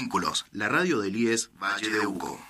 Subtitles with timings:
[0.00, 2.40] Vínculos, la radio del IES Valle de Uco.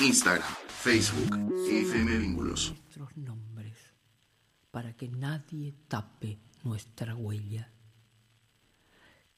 [0.00, 0.42] Instagram,
[0.82, 2.70] Facebook, FM Vínculos.
[2.70, 3.78] Nuestros nombres
[4.72, 7.70] para que nadie tape nuestra huella.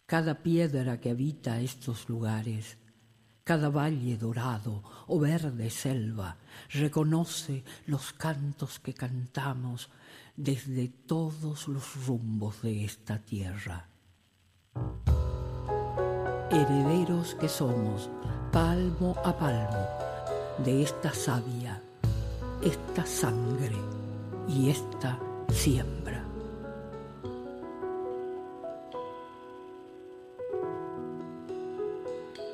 [0.07, 2.79] Cada piedra que habita estos lugares,
[3.45, 6.37] cada valle dorado o verde selva,
[6.71, 9.91] reconoce los cantos que cantamos
[10.35, 13.87] desde todos los rumbos de esta tierra.
[16.51, 18.09] Herederos que somos,
[18.51, 19.87] palmo a palmo,
[20.65, 21.83] de esta savia,
[22.63, 23.77] esta sangre
[24.49, 25.19] y esta
[25.51, 26.14] siembra.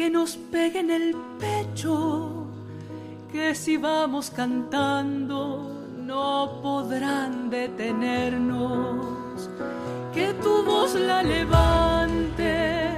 [0.00, 2.46] que nos pegue en el pecho,
[3.30, 9.04] que si vamos cantando no podrán detenernos,
[10.14, 12.92] que tu voz la levante,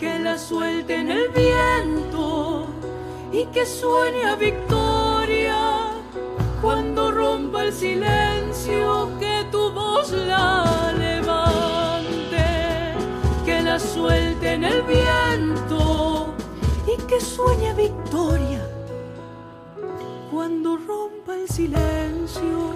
[0.00, 2.66] que la suelte en el viento
[3.30, 5.60] y que suene a victoria
[6.60, 12.44] cuando rompa el silencio, que tu voz la levante,
[13.46, 16.21] que la suelte en el viento
[17.08, 18.60] que sueña victoria
[20.30, 22.72] cuando rompa el silencio.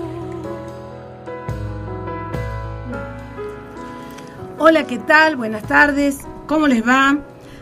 [4.59, 5.37] Hola, ¿qué tal?
[5.37, 6.21] Buenas tardes.
[6.47, 7.19] ¿Cómo les va?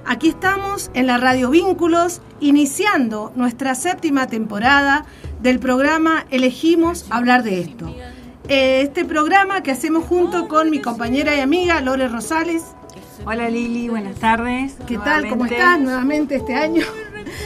[0.06, 5.06] Aquí estamos en la Radio Vínculos, iniciando nuestra séptima temporada
[5.40, 7.88] del programa Elegimos hablar de esto.
[8.48, 12.62] Eh, este programa que hacemos junto con mi compañera y amiga Lore Rosales
[13.24, 14.74] Hola Lili, buenas tardes.
[14.86, 15.28] ¿Qué tal?
[15.28, 16.82] ¿Cómo estás nuevamente este año?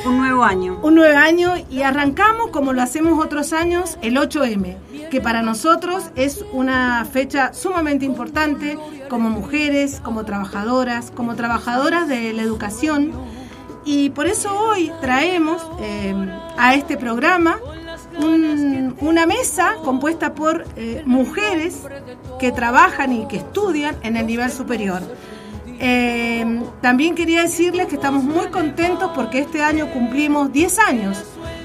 [0.07, 0.81] Un nuevo año.
[0.83, 4.77] Un nuevo año y arrancamos como lo hacemos otros años, el 8M,
[5.11, 12.33] que para nosotros es una fecha sumamente importante como mujeres, como trabajadoras, como trabajadoras de
[12.33, 13.13] la educación.
[13.85, 16.15] Y por eso hoy traemos eh,
[16.57, 17.59] a este programa
[19.01, 21.83] una mesa compuesta por eh, mujeres
[22.41, 25.03] que trabajan y que estudian en el nivel superior.
[25.81, 31.25] Eh, también quería decirles que estamos muy contentos porque este año cumplimos 10 años.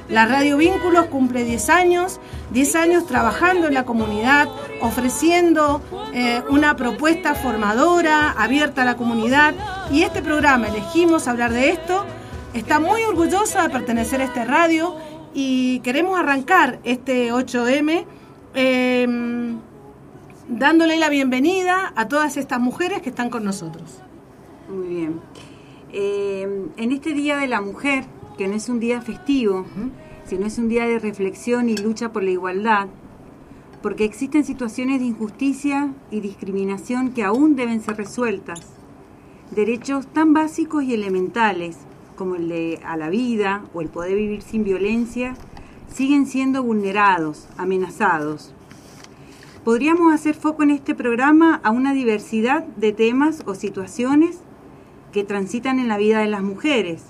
[0.10, 2.20] La Radio Vínculos cumple 10 años,
[2.52, 4.50] 10 años trabajando en la comunidad,
[4.82, 5.82] ofreciendo
[6.14, 9.56] eh, una propuesta formadora, abierta a la comunidad.
[9.92, 12.06] Y este programa, elegimos hablar de esto,
[12.54, 14.96] está muy orgullosa de pertenecer a este radio
[15.34, 18.06] y queremos arrancar este 8M
[20.48, 24.02] dándole la bienvenida a todas estas mujeres que están con nosotros.
[24.70, 25.22] Muy bien.
[25.92, 28.06] Eh, en este Día de la Mujer,
[28.38, 29.66] que no es un día festivo,
[30.26, 32.88] sino es un día de reflexión y lucha por la igualdad,
[33.82, 38.62] porque existen situaciones de injusticia y discriminación que aún deben ser resueltas.
[39.52, 41.78] Derechos tan básicos y elementales
[42.16, 45.36] como el de a la vida o el poder vivir sin violencia
[45.94, 48.54] siguen siendo vulnerados, amenazados.
[49.64, 54.40] Podríamos hacer foco en este programa a una diversidad de temas o situaciones
[55.14, 57.06] que transitan en la vida de las mujeres,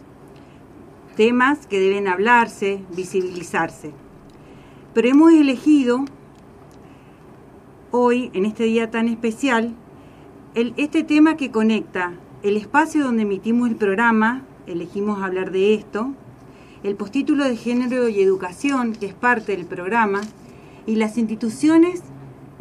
[1.15, 3.91] temas que deben hablarse, visibilizarse.
[4.93, 6.05] Pero hemos elegido
[7.89, 9.73] hoy, en este día tan especial,
[10.53, 16.13] este tema que conecta el espacio donde emitimos el programa, elegimos hablar de esto,
[16.83, 20.21] el postítulo de género y educación, que es parte del programa,
[20.85, 22.03] y las instituciones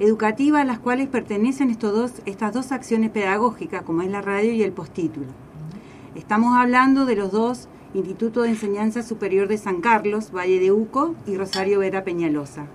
[0.02, 4.52] educativa a las cuales pertenecen estos dos, estas dos acciones pedagógicas, como es la radio
[4.52, 5.28] y el postítulo.
[6.16, 11.14] Estamos hablando de los dos Institutos de Enseñanza Superior de San Carlos, Valle de Uco
[11.24, 12.66] y Rosario Vera Peñalosa.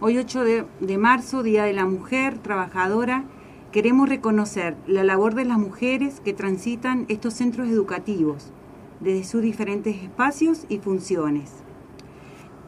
[0.00, 3.24] Hoy 8 de, de marzo, Día de la Mujer Trabajadora,
[3.72, 8.52] queremos reconocer la labor de las mujeres que transitan estos centros educativos
[9.00, 11.50] desde sus diferentes espacios y funciones.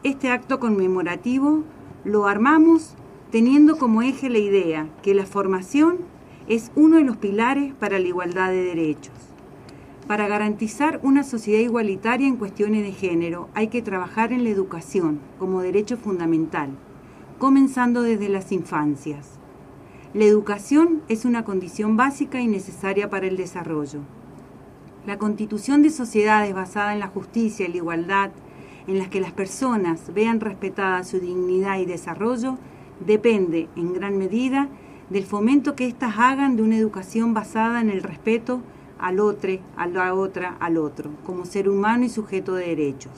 [0.03, 1.63] Este acto conmemorativo
[2.03, 2.95] lo armamos
[3.33, 5.97] teniendo como eje la idea que la formación
[6.47, 9.15] es uno de los pilares para la igualdad de derechos.
[10.05, 15.19] Para garantizar una sociedad igualitaria en cuestiones de género hay que trabajar en la educación
[15.39, 16.77] como derecho fundamental,
[17.39, 19.39] comenzando desde las infancias.
[20.13, 24.01] La educación es una condición básica y necesaria para el desarrollo.
[25.07, 28.29] La constitución de sociedades basada en la justicia y la igualdad,
[28.85, 32.59] en las que las personas vean respetada su dignidad y desarrollo,
[33.05, 34.69] depende en gran medida
[35.09, 38.61] del fomento que éstas hagan de una educación basada en el respeto
[38.99, 43.11] al otro, a la otra, al otro, como ser humano y sujeto de derechos.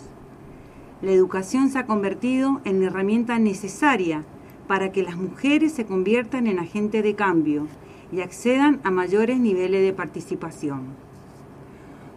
[1.02, 4.24] La educación se ha convertido en la herramienta necesaria
[4.68, 7.68] para que las mujeres se conviertan en agentes de cambio
[8.12, 10.86] y accedan a mayores niveles de participación.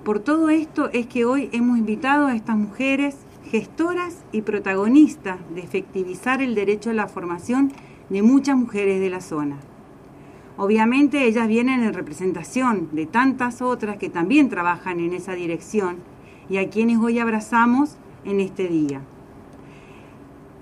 [0.05, 3.17] Por todo esto es que hoy hemos invitado a estas mujeres
[3.49, 7.73] gestoras y protagonistas de efectivizar el derecho a la formación
[8.11, 9.57] de muchas mujeres de la zona.
[10.57, 15.97] Obviamente ellas vienen en representación de tantas otras que también trabajan en esa dirección
[16.51, 19.01] y a quienes hoy abrazamos en este día.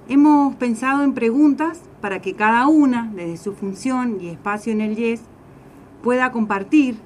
[0.08, 4.94] Hemos pensado en preguntas para que cada una, desde su función y espacio en el
[4.94, 5.22] YES,
[6.02, 6.98] pueda compartir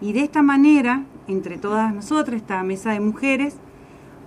[0.00, 3.56] y de esta manera, entre todas nosotras, esta mesa de mujeres,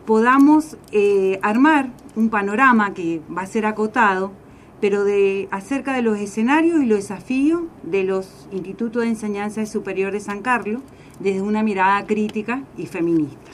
[0.07, 4.31] podamos eh, armar un panorama que va a ser acotado,
[4.79, 10.13] pero de acerca de los escenarios y los desafíos de los institutos de enseñanza superior
[10.13, 10.81] de San Carlos
[11.19, 13.51] desde una mirada crítica y feminista.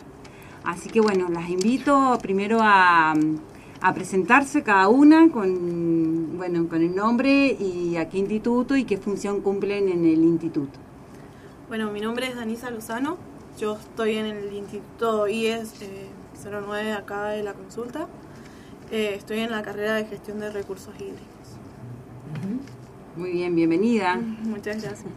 [0.63, 3.15] Así que bueno, las invito primero a,
[3.95, 9.41] presentarse cada una con, bueno, con el nombre y a qué instituto y qué función
[9.41, 10.79] cumplen en el instituto.
[11.67, 13.17] Bueno, mi nombre es Danisa Lozano,
[13.59, 15.73] yo estoy en el Instituto IES
[16.45, 18.07] 09 eh, acá de la consulta,
[18.91, 21.27] eh, estoy en la carrera de gestión de recursos hídricos.
[23.15, 24.15] Muy bien, bienvenida.
[24.43, 25.11] Muchas gracias.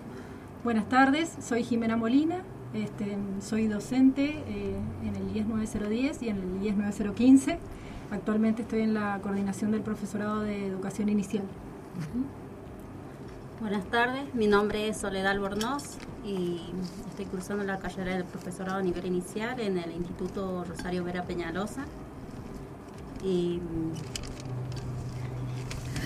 [0.64, 2.43] Buenas tardes, soy Jimena Molina,
[2.75, 7.58] este, soy docente eh, en el IES 9010 y en el IES 9015
[8.11, 11.44] Actualmente estoy en la coordinación del profesorado de educación inicial.
[13.61, 16.61] Buenas tardes, mi nombre es Soledad Albornoz y
[17.08, 21.87] estoy cursando la carrera del profesorado a nivel inicial en el Instituto Rosario Vera Peñalosa.
[23.25, 23.62] Y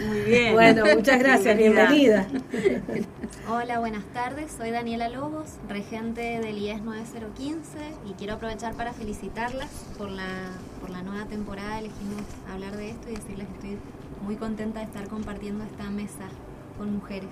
[0.07, 0.55] muy bien.
[0.55, 2.29] Bueno, muchas gracias, bienvenida.
[3.51, 4.53] Hola, buenas tardes.
[4.53, 10.91] Soy Daniela Lobos, regente del IES 9015 y quiero aprovechar para felicitarlas por la, por
[10.91, 11.81] la nueva temporada.
[11.81, 13.79] Elegimos hablar de esto y decirles que estoy
[14.23, 16.29] muy contenta de estar compartiendo esta mesa
[16.81, 17.29] con mujeres.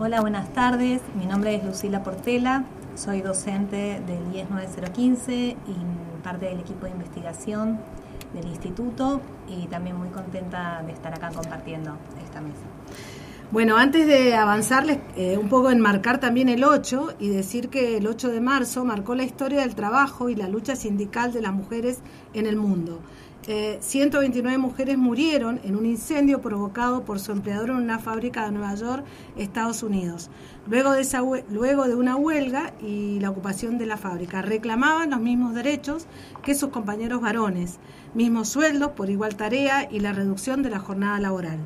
[0.00, 1.00] Hola, buenas tardes.
[1.14, 2.64] Mi nombre es Lucila Portela.
[2.96, 5.56] Soy docente del IES 9015 y
[6.24, 7.78] parte del equipo de investigación
[8.34, 12.75] del instituto y también muy contenta de estar acá compartiendo esta mesa.
[13.52, 18.08] Bueno, antes de avanzarles eh, un poco enmarcar también el 8 y decir que el
[18.08, 22.00] 8 de marzo marcó la historia del trabajo y la lucha sindical de las mujeres
[22.34, 23.00] en el mundo.
[23.46, 28.50] 129 eh, mujeres murieron en un incendio provocado por su empleador en una fábrica de
[28.50, 29.04] Nueva York,
[29.36, 30.28] Estados Unidos.
[30.68, 35.20] Luego de, esa, luego de una huelga y la ocupación de la fábrica, reclamaban los
[35.20, 36.06] mismos derechos
[36.42, 37.78] que sus compañeros varones,
[38.12, 41.60] mismos sueldos por igual tarea y la reducción de la jornada laboral.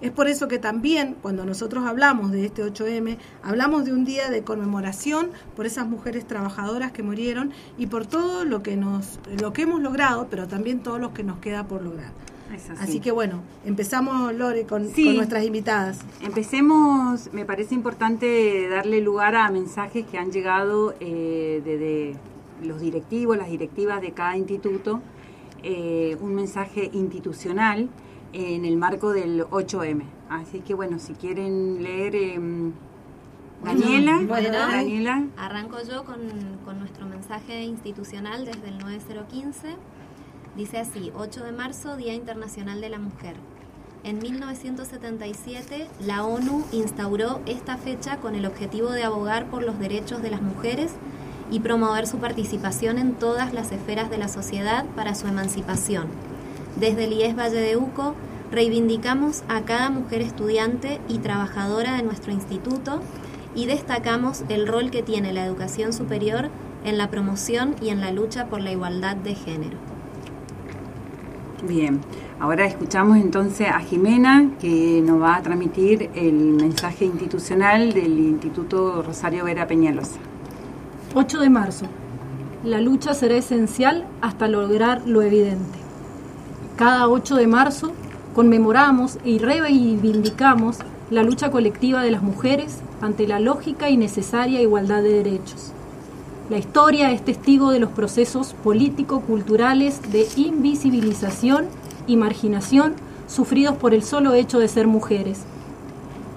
[0.00, 4.30] Es por eso que también cuando nosotros hablamos de este 8M, hablamos de un día
[4.30, 9.52] de conmemoración por esas mujeres trabajadoras que murieron y por todo lo que nos lo
[9.52, 12.12] que hemos logrado, pero también todo lo que nos queda por lograr.
[12.80, 12.98] Así.
[12.98, 16.00] que bueno, empezamos Lore con, nuestras invitadas.
[16.20, 22.16] Empecemos, me parece importante darle lugar a mensajes que han llegado eh, desde
[22.66, 25.00] los directivos, las directivas de cada instituto,
[25.62, 27.88] eh, un mensaje institucional
[28.32, 30.02] en el marco del 8M.
[30.28, 32.14] Así que bueno, si quieren leer...
[32.14, 32.72] Em,
[33.62, 35.26] Daniela, Daniela.
[35.36, 36.16] Arranco yo con,
[36.64, 39.76] con, nuestro mensaje institucional desde el 9015.
[40.56, 43.36] Dice así, 8 de marzo, Día Internacional de la Mujer.
[44.02, 50.22] En 1977, la ONU instauró esta fecha con el objetivo de abogar por los derechos
[50.22, 50.94] de las mujeres
[51.50, 56.08] y promover su participación en todas las esferas de la sociedad para su emancipación
[56.78, 58.14] desde el IES Valle de Uco
[58.50, 63.00] reivindicamos a cada mujer estudiante y trabajadora de nuestro instituto
[63.54, 66.50] y destacamos el rol que tiene la educación superior
[66.84, 69.76] en la promoción y en la lucha por la igualdad de género.
[71.66, 72.00] Bien,
[72.38, 79.02] ahora escuchamos entonces a Jimena que nos va a transmitir el mensaje institucional del Instituto
[79.02, 80.18] Rosario Vera Peñalosa.
[81.14, 81.86] 8 de marzo.
[82.64, 85.78] La lucha será esencial hasta lograr lo evidente.
[86.80, 87.92] Cada 8 de marzo
[88.34, 90.78] conmemoramos y reivindicamos
[91.10, 95.72] la lucha colectiva de las mujeres ante la lógica y necesaria igualdad de derechos.
[96.48, 101.66] La historia es testigo de los procesos político-culturales de invisibilización
[102.06, 102.94] y marginación
[103.26, 105.42] sufridos por el solo hecho de ser mujeres.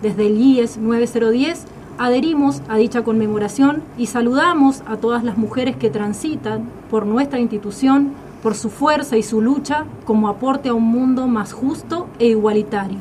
[0.01, 1.63] Desde el IES 9010
[1.97, 8.11] adherimos a dicha conmemoración y saludamos a todas las mujeres que transitan por nuestra institución,
[8.43, 12.99] por su fuerza y su lucha como aporte a un mundo más justo e igualitario.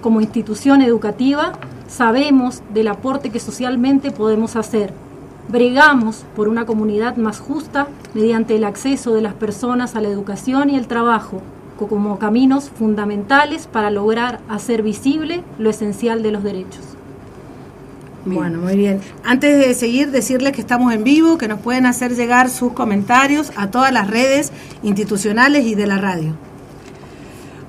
[0.00, 1.52] Como institución educativa,
[1.86, 4.94] sabemos del aporte que socialmente podemos hacer.
[5.48, 10.70] Bregamos por una comunidad más justa mediante el acceso de las personas a la educación
[10.70, 11.42] y el trabajo,
[11.76, 16.97] como caminos fundamentales para lograr hacer visible lo esencial de los derechos.
[18.24, 19.00] Bueno, muy bien.
[19.24, 23.52] Antes de seguir, decirles que estamos en vivo, que nos pueden hacer llegar sus comentarios
[23.56, 26.34] a todas las redes institucionales y de la radio.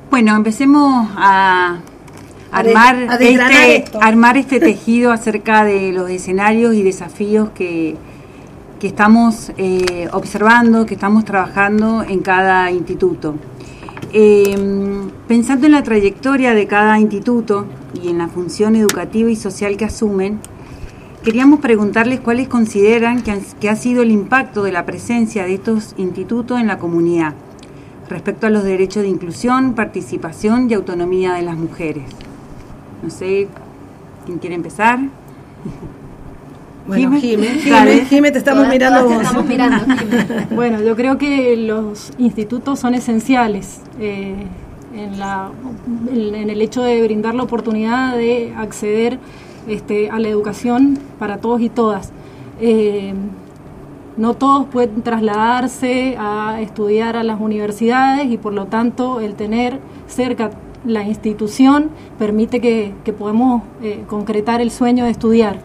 [0.10, 1.80] Bueno, empecemos a
[2.52, 7.96] armar, este, armar este tejido acerca de los escenarios y desafíos que,
[8.80, 13.36] que estamos eh, observando, que estamos trabajando en cada instituto.
[14.12, 19.78] Em, pensando en la trayectoria de cada instituto y en la función educativa y social
[19.78, 20.40] que asumen,
[21.24, 25.94] queríamos preguntarles cuáles consideran que, que ha sido el impacto de la presencia de estos
[25.98, 27.34] institutos en la comunidad
[28.10, 32.04] respecto a los derechos de inclusión, participación y autonomía de las mujeres.
[33.04, 33.48] No sé,
[34.26, 35.00] ¿quién quiere empezar?
[36.88, 39.22] Bueno, Jimé, te estamos mirando vos.
[39.22, 39.86] Estamos mirando,
[40.56, 44.48] bueno, yo creo que los institutos son esenciales eh,
[44.96, 45.52] en, la,
[46.12, 49.20] en, el hecho de brindar la oportunidad de acceder
[49.68, 52.12] este, a la educación para todos y todas.
[52.62, 53.14] Eh,
[54.18, 59.80] no todos pueden trasladarse a estudiar a las universidades y por lo tanto el tener
[60.08, 60.52] cerca
[60.86, 65.60] la institución permite que, podamos eh, concretar el sueño de estudiar.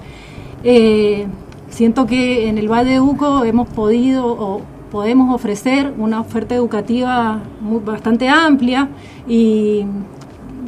[0.63, 1.27] Eh,
[1.69, 4.63] siento que en el Valle de Uco hemos podido o
[4.95, 7.41] podemos ofrecer una oferta educativa
[7.85, 8.89] bastante amplia
[9.27, 9.85] y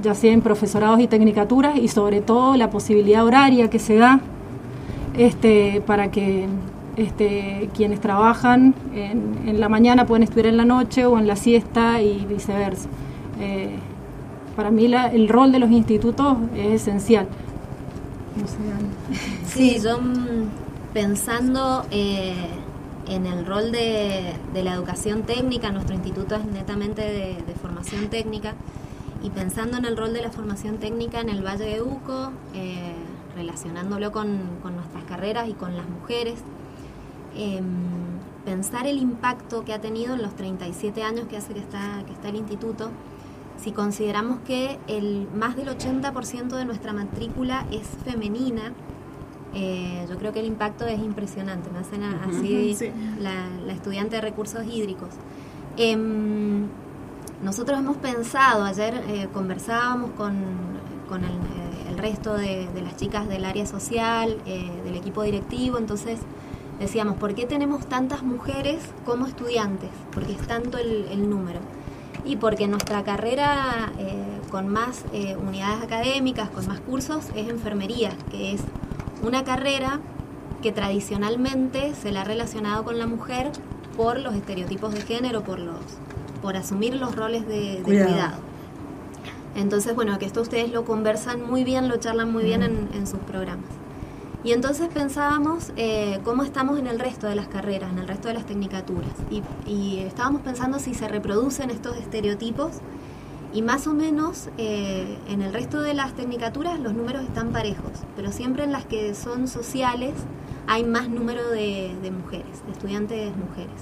[0.02, 4.18] ya sea en profesorados y tecnicaturas y sobre todo la posibilidad horaria que se da
[5.16, 6.49] este, para que
[6.97, 12.02] este, quienes trabajan en, la mañana pueden estudiar en la noche o en la siesta
[12.02, 12.88] y viceversa.
[13.38, 13.76] Eh,
[14.56, 17.28] para mí el rol de los institutos es esencial.
[19.47, 22.35] Sí, yo mm, pensando eh,
[23.09, 28.55] en el rol de, la educación técnica, nuestro instituto es netamente de, formación técnica,
[29.23, 32.95] y pensando en el rol de la formación técnica en el Valle de Uco, eh,
[33.35, 34.39] relacionándolo con,
[34.75, 36.39] nuestras carreras y con las mujeres,
[37.35, 37.65] em,
[38.45, 42.13] pensar el impacto que ha tenido en los 37 años que hace que está, que
[42.13, 42.91] está el instituto,
[43.59, 48.73] si consideramos que el más del 80% de nuestra matrícula es femenina,
[49.57, 51.71] eh, yo creo que el impacto es impresionante.
[51.71, 52.77] Me hacen así
[53.19, 55.11] la, estudiante de recursos hídricos.
[55.77, 56.67] Em,
[57.43, 63.67] nosotros hemos pensado, ayer eh, conversábamos con, eh, el, resto de, las chicas del área
[63.67, 66.21] social, del equipo directivo, entonces
[66.79, 69.91] decíamos, ¿por qué tenemos tantas mujeres como estudiantes?
[70.13, 71.61] Porque es tanto el número
[72.27, 78.13] y porque nuestra carrera eh, con más eh, unidades académicas, con más cursos, es enfermería,
[78.31, 78.63] que es
[79.26, 80.00] una carrera
[80.62, 83.50] que tradicionalmente se la ha relacionado con la mujer
[83.97, 85.80] por los estereotipos de género, por los
[86.42, 88.38] por asumir los roles de, cuidado.
[89.56, 93.18] Entonces, bueno, que esto ustedes lo conversan muy bien, lo charlan muy bien en sus
[93.21, 93.64] programas.
[94.47, 98.28] Y entonces pensábamos eh, cómo estamos en el resto de las carreras, en el resto
[98.28, 99.11] de las tecnicaturas.
[99.66, 102.76] Y, estábamos pensando si se reproducen estos estereotipos.
[103.57, 107.91] Y más o menos eh, en el resto de las tecnicaturas los números están parejos,
[108.15, 110.13] pero siempre en las que son sociales
[110.67, 113.81] hay más número de, mujeres, de estudiantes mujeres.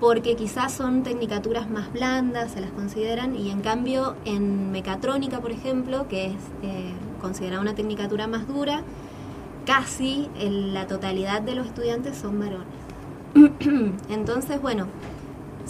[0.00, 5.50] Porque quizás son tecnicaturas más blandas, se las consideran, y en cambio en mecatrónica, por
[5.50, 8.82] ejemplo, que es eh, considerada una tecnicatura más dura,
[9.64, 13.94] casi la totalidad de los estudiantes son varones.
[14.10, 14.88] Entonces, bueno,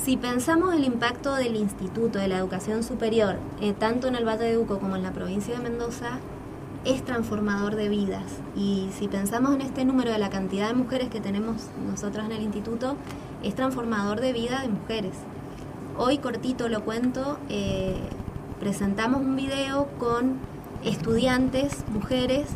[0.05, 4.45] si pensamos el impacto del Instituto de la Educación Superior, eh, tanto en el Valle
[4.45, 6.21] de Uco como en la provincia de Mendoza,
[6.85, 8.25] es transformador de vidas.
[8.57, 11.57] Y si pensamos en este número de la cantidad de mujeres que tenemos
[11.91, 12.97] nosotros en el instituto,
[13.43, 15.15] es transformador de vida de mujeres.
[15.97, 17.97] Hoy, cortito lo cuento, eh,
[18.61, 20.37] presentamos un video con
[20.85, 22.47] estudiantes, mujeres,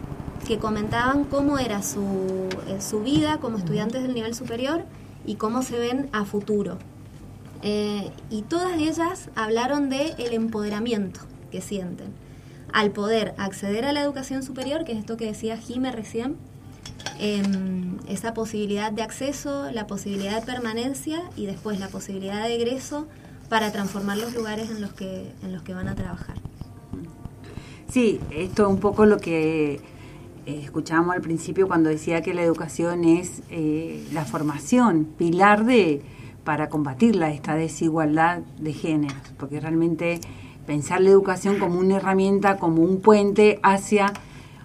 [0.47, 4.85] que comentaban cómo era su, eh, su vida como estudiantes del nivel superior
[5.27, 6.79] y cómo se ven a futuro.
[7.63, 12.13] Eh, y todas ellas hablaron de empoderamiento que sienten
[12.73, 16.37] al poder acceder a la educación superior, que es esto que decía Jime recién,
[17.19, 23.07] em, esa posibilidad de acceso, la posibilidad de permanencia y después la posibilidad de egreso
[23.49, 26.37] para transformar los lugares en los que, en los que van a trabajar.
[27.89, 29.81] Sí, esto es un poco lo que eh,
[30.65, 36.01] escuchábamos al principio cuando decía que la educación es eh, la formación, pilar de
[36.45, 40.21] para combatir esta desigualdad de géneros, porque realmente
[40.67, 44.13] pensar la educación como una herramienta, como un puente hacia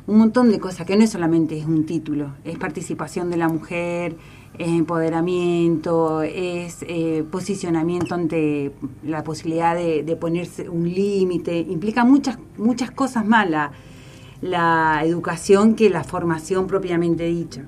[0.07, 3.49] un montón de cosas, que no es solamente es un título, es participación de la
[3.49, 4.15] mujer,
[4.57, 8.71] es empoderamiento, es eh, posicionamiento ante
[9.03, 16.03] la posibilidad de, ponerse un límite, implica muchas, muchas cosas más la, educación que la
[16.03, 17.63] formación propiamente dicha.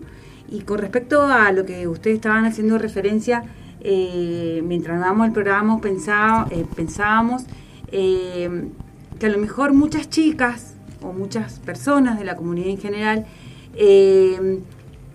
[0.50, 3.44] Y con respecto a lo que ustedes estaban haciendo referencia,
[3.82, 7.44] eh, mientras dábamos el programa pensaba, eh, pensábamos
[7.92, 13.26] que a lo mejor muchas chicas o muchas personas de la comunidad en general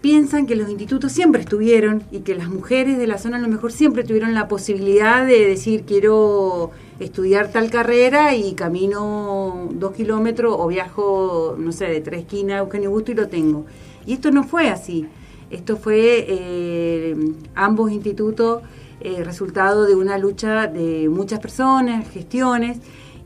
[0.04, 3.48] piensan que los institutos siempre estuvieron y que las mujeres de la zona a lo
[3.48, 10.54] mejor siempre tuvieron la posibilidad de decir quiero estudiar tal carrera y camino dos kilómetros
[10.58, 13.64] o viajo, no sé, de tres esquinas a Eugenio Busto y lo tengo.
[14.04, 15.06] Y esto no fue así.
[15.50, 17.16] Esto fue eh,
[17.54, 18.62] ambos institutos
[19.00, 22.78] eh, resultado de una lucha de muchas personas, gestiones,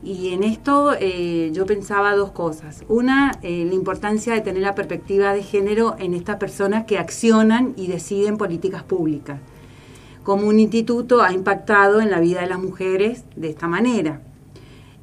[0.03, 2.83] y en esto eh, yo pensaba dos cosas.
[2.87, 7.87] Una, la importancia de tener la perspectiva de género en estas personas que accionan y
[7.87, 9.39] deciden políticas públicas.
[10.23, 14.21] Como un instituto ha impactado en la vida de las mujeres de esta manera.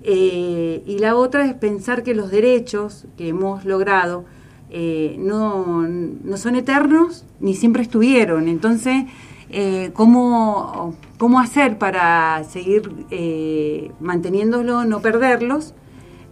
[0.02, 4.24] Y la otra es pensar que los derechos que hemos logrado
[4.70, 8.48] no, no son eternos ni siempre estuvieron.
[8.48, 9.04] Entonces,
[9.48, 15.72] eh, cómo, cómo hacer para seguir eh, manteniéndolo, no perderlos,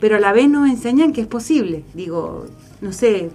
[0.01, 1.85] pero a la vez nos enseñan que es posible.
[1.95, 2.47] Digo,
[2.81, 3.31] no sé,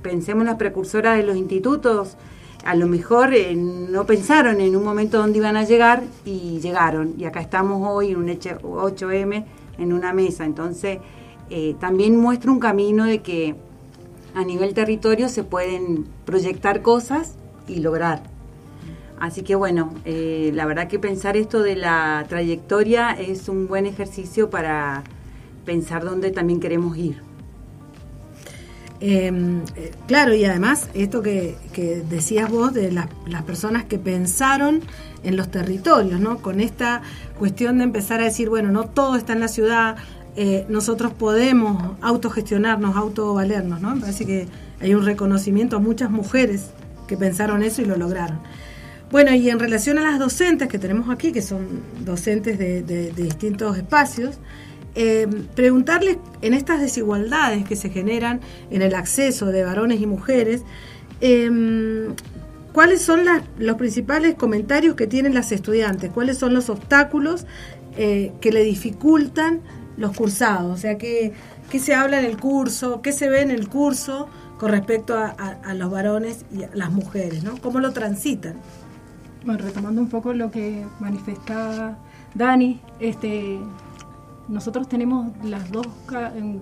[0.00, 2.16] pensemos en las precursoras de los institutos,
[2.64, 7.14] a lo mejor eh, no pensaron en un momento dónde iban a llegar y llegaron.
[7.18, 9.44] Y acá estamos hoy en un 8M
[9.78, 10.44] en una mesa.
[10.44, 10.98] Entonces,
[11.50, 13.56] eh, también muestra un camino de que
[14.34, 17.34] a nivel territorio se pueden proyectar cosas
[17.68, 18.22] y lograr.
[19.18, 23.86] Así que bueno, eh, la verdad que pensar esto de la trayectoria es un buen
[23.86, 25.04] ejercicio para
[25.64, 27.22] pensar dónde también queremos ir.
[29.04, 31.56] Em, eh, claro, y además esto que,
[32.08, 34.80] decías vos de las personas que pensaron
[35.24, 36.38] en los territorios, ¿no?
[36.38, 37.02] Con esta
[37.38, 39.96] cuestión de empezar a decir, bueno, no todo está en la ciudad,
[40.34, 43.94] eh, nosotros podemos autogestionarnos, autovalernos, ¿no?
[43.94, 44.48] Me parece que
[44.80, 46.70] hay un reconocimiento a muchas mujeres
[47.06, 48.40] que pensaron eso y lo lograron.
[49.10, 51.66] Bueno, y en relación a las docentes que tenemos aquí, que son
[52.02, 54.38] docentes de, distintos espacios,
[54.94, 58.40] eh, preguntarles en estas desigualdades que se generan
[58.70, 60.62] en el acceso de varones y mujeres,
[61.20, 62.14] em,
[62.72, 63.20] ¿cuáles son
[63.58, 66.10] los principales comentarios que tienen las estudiantes?
[66.10, 67.44] ¿Cuáles son los obstáculos
[67.98, 69.60] eh, que le dificultan
[69.96, 70.72] los cursados?
[70.72, 71.32] O sea, ¿qué,
[71.78, 73.02] se habla en el curso?
[73.02, 74.28] ¿Qué se ve en el curso
[74.58, 77.44] con respecto a, a los varones y a las mujeres?
[77.44, 77.56] ¿no?
[77.58, 78.56] ¿Cómo lo transitan?
[79.44, 81.98] Bueno, retomando un poco lo que manifestaba
[82.34, 83.58] Dani, este,
[84.48, 85.86] nosotros tenemos las dos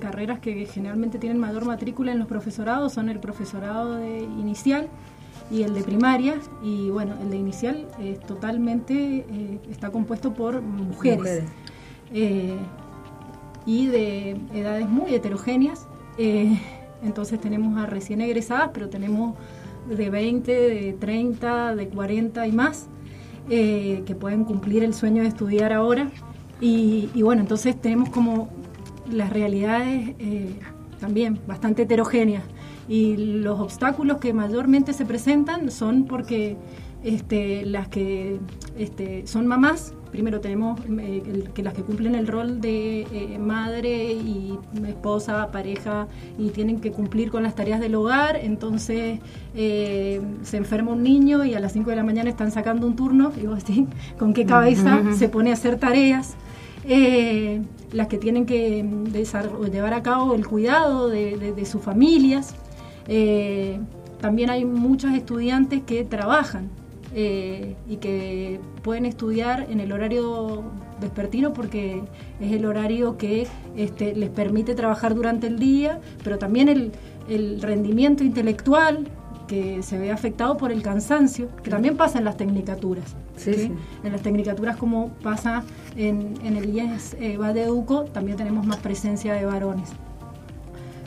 [0.00, 4.88] carreras que generalmente tienen mayor matrícula en los profesorados, son el profesorado de inicial
[5.50, 10.60] y el de primaria, y bueno, el de inicial es totalmente eh, está compuesto por
[10.60, 11.44] mujeres,
[12.12, 12.56] eh,
[13.66, 15.86] y de edades muy heterogéneas.
[16.18, 16.58] Eh,
[17.02, 19.36] entonces tenemos a recién egresadas, pero tenemos
[19.88, 22.88] de 20, de 30, de 40 y más,
[23.48, 26.10] eh, que pueden cumplir el sueño de estudiar ahora.
[26.60, 28.50] Y, bueno, entonces tenemos como
[29.10, 30.54] las realidades eh,
[30.98, 32.44] también bastante heterogéneas.
[32.86, 36.56] Y los obstáculos que mayormente se presentan son porque
[37.02, 38.40] este, las que
[38.76, 44.12] este, son mamás primero tenemos eh, que las que cumplen el rol de eh, madre
[44.12, 49.20] y esposa, pareja y tienen que cumplir con las tareas del hogar, entonces
[49.54, 52.96] eh, se enferma un niño y a las 5 de la mañana están sacando un
[52.96, 53.86] turno, digo así,
[54.18, 56.34] ¿con qué cabeza se pone a hacer tareas?
[57.92, 58.82] las que tienen que
[59.70, 62.54] llevar a cabo el cuidado de sus familias.
[64.20, 66.70] también hay muchos estudiantes que trabajan,
[67.14, 70.62] eh, y que pueden estudiar en el horario
[71.00, 72.02] vespertino porque
[72.40, 76.92] es el horario que este, les permite trabajar durante el día, pero también el,
[77.60, 79.06] rendimiento intelectual
[79.46, 83.14] que se ve afectado por el cansancio, que también pasa en las tecnicaturas.
[83.46, 85.62] En las tecnicaturas como pasa
[85.96, 87.38] en, el IES eh,
[88.12, 89.90] también tenemos más presencia de varones.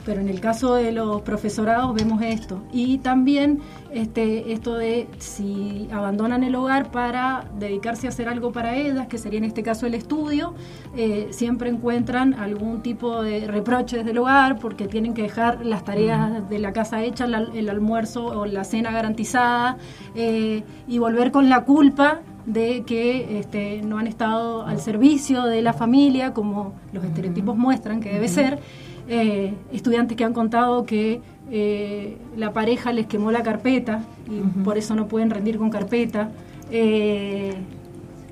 [0.06, 2.62] Pero en el caso de los profesorados vemos esto.
[2.72, 3.60] Y también
[3.92, 9.18] este, esto de si abandonan el hogar para dedicarse a hacer algo para ellas, que
[9.18, 10.54] sería en este caso el estudio,
[10.96, 15.84] eh, siempre encuentran algún tipo de reproche desde el hogar porque tienen que dejar las
[15.84, 19.78] tareas de la casa hechas, el almuerzo o la cena garantizada
[20.16, 25.62] eh, y volver con la culpa de que este, no han estado al servicio de
[25.62, 28.60] la familia, como los estereotipos muestran que debe ser.
[29.08, 34.78] Eh, estudiantes que han contado que eh, la pareja les quemó la carpeta y por
[34.78, 36.32] eso no pueden rendir con carpeta.
[36.72, 37.54] Eh,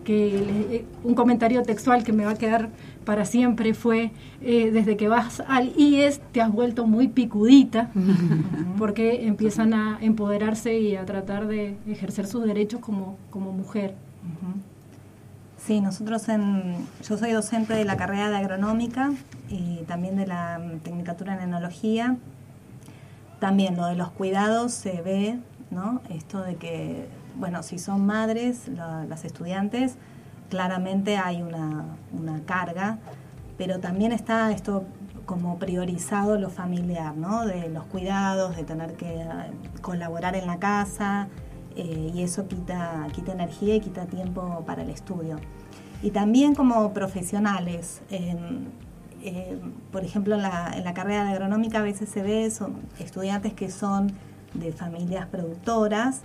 [0.03, 2.69] que un comentario textual que me va a quedar
[3.05, 4.10] para siempre fue
[4.41, 7.91] desde que vas al IES te has vuelto muy picudita
[8.79, 13.93] porque empiezan a empoderarse y a tratar de ejercer sus derechos como, como mujer.
[15.65, 19.12] Sí, nosotros en, yo soy docente de la carrera de agronómica
[19.47, 22.17] y también de la tecnicatura en enología.
[23.39, 26.02] También lo de los cuidados se ve, ¿no?
[26.10, 29.97] Esto de que, bueno, si son madres, las estudiantes,
[30.50, 31.86] claramente hay una,
[32.47, 32.97] carga,
[33.60, 34.84] pero también está esto
[35.28, 37.45] como priorizado lo familiar, ¿no?
[37.45, 39.28] De los cuidados, de tener que eh,
[39.82, 41.28] colaborar en la casa,
[41.75, 45.38] eh, y eso quita, quita energía y quita tiempo para el estudio.
[46.03, 48.01] Y también como profesionales,
[49.91, 53.53] por ejemplo, en la, en la, carrera de agronómica a veces se ve son estudiantes
[53.53, 54.12] que son
[54.55, 56.21] de familias productoras,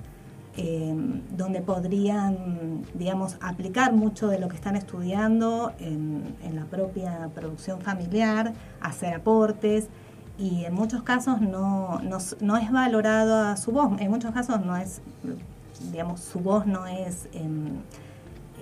[0.57, 7.83] donde podrían, digamos, aplicar mucho de lo que están estudiando en, en la propia producción
[7.83, 9.91] familiar, hacer aportes
[10.39, 12.01] y en muchos casos no,
[12.41, 15.01] no, es valorado a su voz, en muchos casos no es,
[15.91, 17.69] digamos, su voz no es em,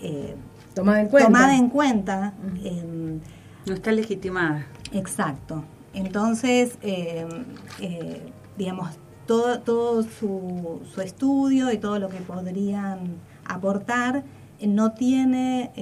[0.02, 0.36] eh,
[0.74, 1.26] tomada en cuenta.
[1.26, 2.32] Tomada en cuenta
[2.62, 3.20] em,
[3.66, 4.66] no está legitimada.
[4.92, 5.64] Exacto.
[5.94, 7.44] Entonces, em,
[7.80, 8.90] eh, digamos,
[9.26, 14.22] todo, todo su, su, estudio y todo lo que podrían aportar
[14.60, 15.72] no tiene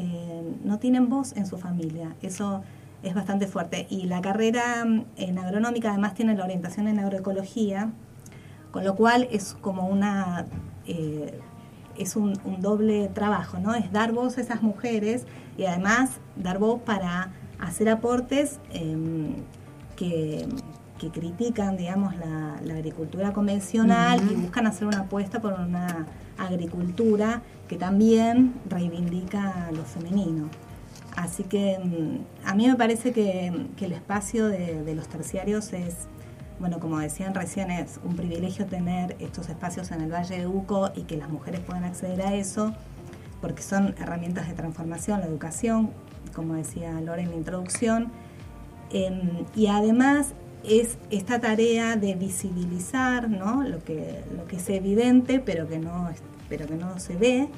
[0.64, 2.14] no tienen voz en su familia.
[2.22, 2.62] Eso
[3.02, 3.86] es bastante fuerte.
[3.90, 7.90] Y la carrera mm, en agronómica además tiene la orientación en agroecología,
[8.70, 10.46] con lo cual es como una...
[10.86, 11.38] Eh,
[11.98, 13.74] es un, doble trabajo, ¿no?
[13.74, 15.26] Es dar voz a esas mujeres
[15.58, 19.34] y además dar voz para hacer aportes em,
[19.94, 20.48] que,
[21.12, 26.06] critican, digamos, la, agricultura convencional y buscan hacer una apuesta por una
[26.38, 30.48] agricultura que también reivindica lo femenino.
[31.16, 36.06] Así que mm, a mí me parece que, el espacio de, los terciarios es,
[36.58, 40.90] bueno, como decían recién, es un privilegio tener estos espacios en el Valle de Uco
[40.94, 42.74] y que las mujeres puedan acceder a eso,
[43.40, 45.90] porque son herramientas de transformación, la educación,
[46.34, 48.12] como decía Lore en la introducción,
[48.90, 53.64] em, y además es esta tarea de visibilizar ¿no?
[53.64, 56.10] lo, que, lo que es evidente pero que no,
[56.48, 57.48] pero que no se ve,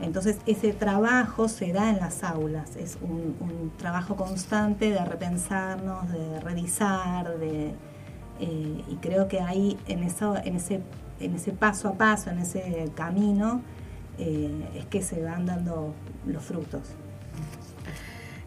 [0.00, 6.40] entonces ese trabajo se da en las aulas, es un, trabajo constante de repensarnos, de
[6.40, 7.74] revisar, de,
[8.40, 10.80] eh, y creo que ahí en, eso, en, ese,
[11.20, 13.62] en ese paso a paso, en ese camino,
[14.18, 15.94] eh, es que se van dando
[16.26, 16.82] los frutos.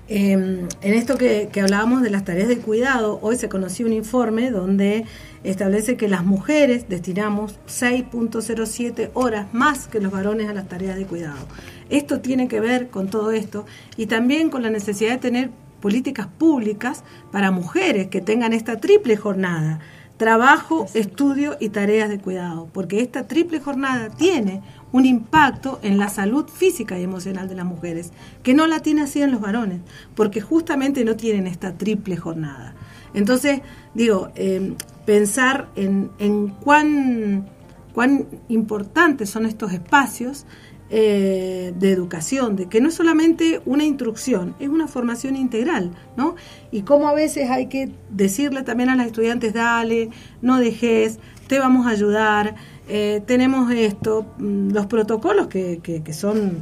[0.08, 4.52] Em, en esto que, hablábamos de las tareas de cuidado, hoy se conoció un informe
[4.52, 5.06] donde
[5.44, 11.06] establece que las mujeres destinamos 6.07 horas más que los varones a las tareas de
[11.06, 11.48] cuidado.
[11.90, 15.50] Esto tiene que ver con todo esto y también con la necesidad de tener
[15.82, 19.80] políticas públicas para mujeres que tengan esta triple jornada,
[20.18, 24.62] trabajo, estudio y tareas de cuidado, porque esta triple jornada tiene
[24.92, 28.12] un impacto en la salud física y emocional de las mujeres,
[28.44, 29.82] que no la tiene así en los varones,
[30.16, 32.76] porque justamente no tienen esta triple jornada.
[33.14, 33.62] Entonces,
[33.94, 34.76] digo, em,
[35.06, 36.10] pensar en,
[36.62, 37.48] cuán,
[37.94, 40.46] cuán importantes son estos espacios
[40.94, 46.36] eh, de educación, de que no es solamente una instrucción, es una formación integral, ¿no?
[46.70, 50.10] Y cómo a veces hay que decirle también a las estudiantes, dale,
[50.42, 52.56] no dejes, te vamos a ayudar,
[52.88, 56.58] eh, tenemos esto, mm, los protocolos que, que, son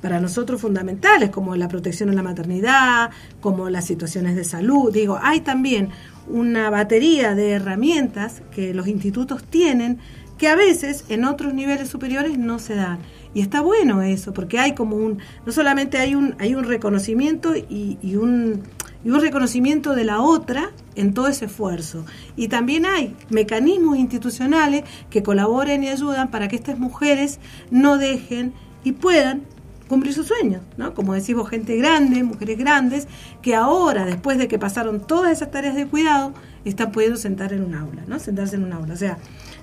[0.00, 4.92] para nosotros fundamentales, como la protección en la maternidad, como las situaciones de salud.
[4.92, 5.88] Digo, hay también
[6.28, 9.98] una batería de herramientas que los institutos tienen
[10.38, 12.98] que a veces en otros niveles superiores no se dan.
[13.32, 17.56] Y está bueno eso, porque hay como un, no solamente hay un, hay un reconocimiento
[17.56, 18.62] y, y un
[19.04, 22.04] y un reconocimiento de la otra en todo ese esfuerzo.
[22.36, 27.38] Y también hay mecanismos institucionales que colaboren y ayudan para que estas mujeres
[27.70, 29.42] no dejen y puedan
[29.88, 30.94] cumplir sus sueños, ¿no?
[30.94, 33.06] Como decimos, gente grande, mujeres grandes,
[33.42, 36.32] que ahora, después de que pasaron todas esas tareas de cuidado,
[36.64, 38.18] están pudiendo sentar en un aula, ¿no?
[38.18, 38.94] Sentarse en un aula.
[38.94, 39.18] O sea,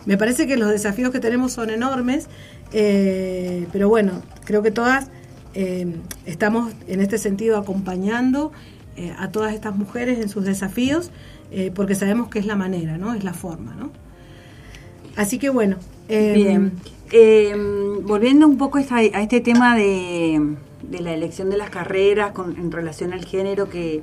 [0.05, 2.27] me parece que los desafíos que tenemos son enormes,
[2.71, 5.09] eh, pero bueno, creo que todas
[5.53, 8.51] eh, estamos en este sentido acompañando
[8.97, 11.11] eh, a todas estas mujeres en sus desafíos,
[11.75, 13.13] porque sabemos que es la manera, ¿no?
[13.13, 13.91] Es la forma, ¿no?
[15.17, 15.75] Así que bueno.
[16.07, 16.71] Bien.
[18.03, 20.55] volviendo un poco a, este tema de,
[20.89, 24.01] la elección de las carreras en relación al género que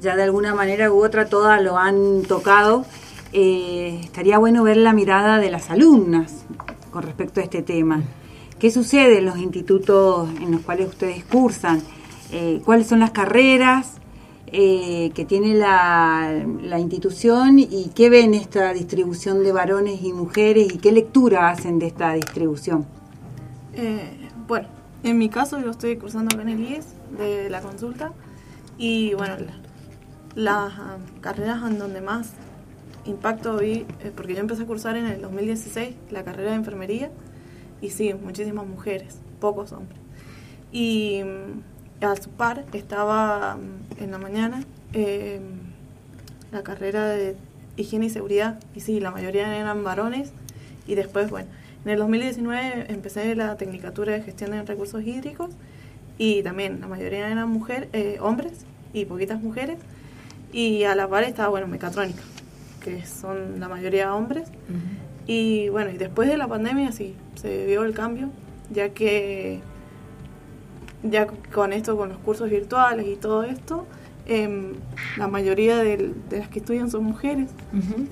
[0.00, 2.84] ya de alguna manera u otra todas lo han tocado.
[3.32, 6.44] Eh, estaría bueno ver la mirada de las alumnas
[6.90, 8.02] con respecto a este tema.
[8.58, 11.82] ¿Qué sucede en los institutos en los cuales ustedes cursan?
[12.32, 13.98] Eh, ¿Cuáles son las carreras
[14.58, 16.44] eh, que tiene la,
[16.78, 21.86] institución y qué ven esta distribución de varones y mujeres y qué lectura hacen de
[21.86, 22.86] esta distribución?
[24.48, 24.68] bueno,
[25.02, 26.86] en mi caso yo estoy cursando con el IES
[27.18, 28.12] de la consulta
[28.78, 29.36] y bueno,
[30.34, 30.72] las
[31.20, 32.32] carreras en donde más
[33.04, 37.10] impacto vi, eh, porque yo empecé a cursar en el 2016 la carrera de enfermería
[37.80, 39.98] y sí, muchísimas mujeres, pocos hombres.
[40.72, 45.42] Y mm, a su par estaba mm, en la mañana em,
[46.52, 47.36] la carrera de
[47.76, 50.32] higiene y seguridad y sí, la mayoría eran varones
[50.86, 51.48] y después, bueno,
[51.84, 55.50] en el 2019 empecé la tecnicatura de gestión de recursos hídricos
[56.18, 59.78] y también la mayoría eran mujeres, eh, hombres y poquitas mujeres
[60.52, 62.22] y a la par estaba, bueno, mecatrónica
[62.86, 64.48] que son la mayoría hombres.
[65.26, 68.30] Y bueno, y después de la pandemia sí, se vio el cambio,
[68.70, 69.60] ya que
[71.10, 73.86] ya con esto, con los cursos virtuales y todo esto,
[74.26, 74.74] em,
[75.16, 77.50] la mayoría de, las que estudian son mujeres.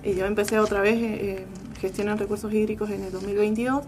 [0.03, 1.47] Y yo empecé otra vez eh,
[1.81, 3.85] gestión en recursos hídricos en el 2022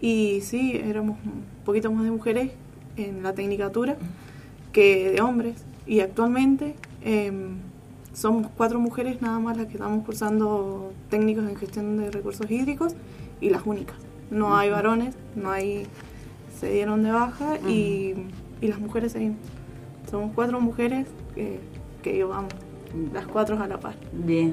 [0.00, 2.50] y sí, éramos un poquito más de mujeres
[2.96, 3.96] en la tecnicatura
[4.72, 5.64] que de hombres.
[5.86, 6.74] Y actualmente...
[7.02, 7.56] Em,
[8.14, 12.94] somos cuatro mujeres nada más las que estamos cursando técnicos en gestión de recursos hídricos
[13.40, 13.96] y las únicas.
[14.30, 15.86] No hay varones, no hay,
[16.64, 18.14] se dieron de baja y,
[18.62, 19.36] las mujeres seguimos.
[20.10, 21.60] Somos cuatro mujeres que,
[22.02, 22.54] que llevamos,
[23.12, 23.96] las cuatro a la par.
[24.12, 24.52] Bien.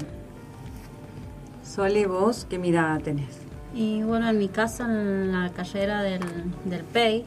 [1.63, 3.39] Sole, vos, ¿qué mirada tenés?
[3.73, 6.19] Y bueno, en mi caso, en la carrera del,
[6.65, 7.23] del PEI,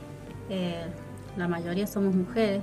[0.51, 0.85] eh,
[1.39, 2.61] la mayoría somos mujeres,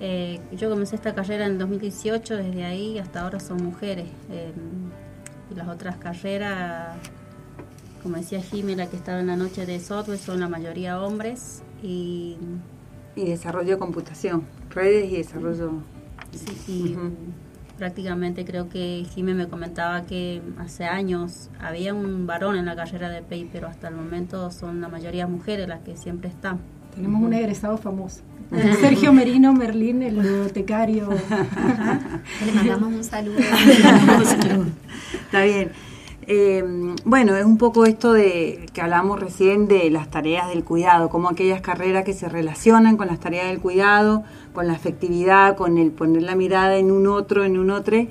[0.00, 4.08] eh, yo comencé esta carrera en el 2018, desde ahí hasta ahora son mujeres.
[4.30, 4.52] Eh,
[5.52, 6.96] y las otras carreras,
[8.04, 11.62] como decía Jimena, que estaba en la noche de software, son la mayoría hombres.
[11.82, 12.36] Y,
[13.16, 15.72] y desarrollo de computación, redes y desarrollo.
[16.66, 16.96] Sí,
[17.78, 23.08] prácticamente creo que Jimena me comentaba que hace años había un varón en la carrera
[23.08, 26.60] de PEI, pero hasta el momento son la mayoría mujeres las que siempre están.
[26.94, 28.20] Tenemos un egresado famoso.
[28.80, 31.08] Sergio Merino Merlín, el bibliotecario.
[32.44, 33.38] Le mandamos un saludo.
[35.26, 35.72] Está bien.
[36.26, 36.64] Eh,
[37.04, 41.28] bueno, es un poco esto de que hablamos recién de las tareas del cuidado, como
[41.28, 45.90] aquellas carreras que se relacionan con las tareas del cuidado, con la afectividad, con el
[45.90, 48.06] poner la mirada en un otro, en un otro,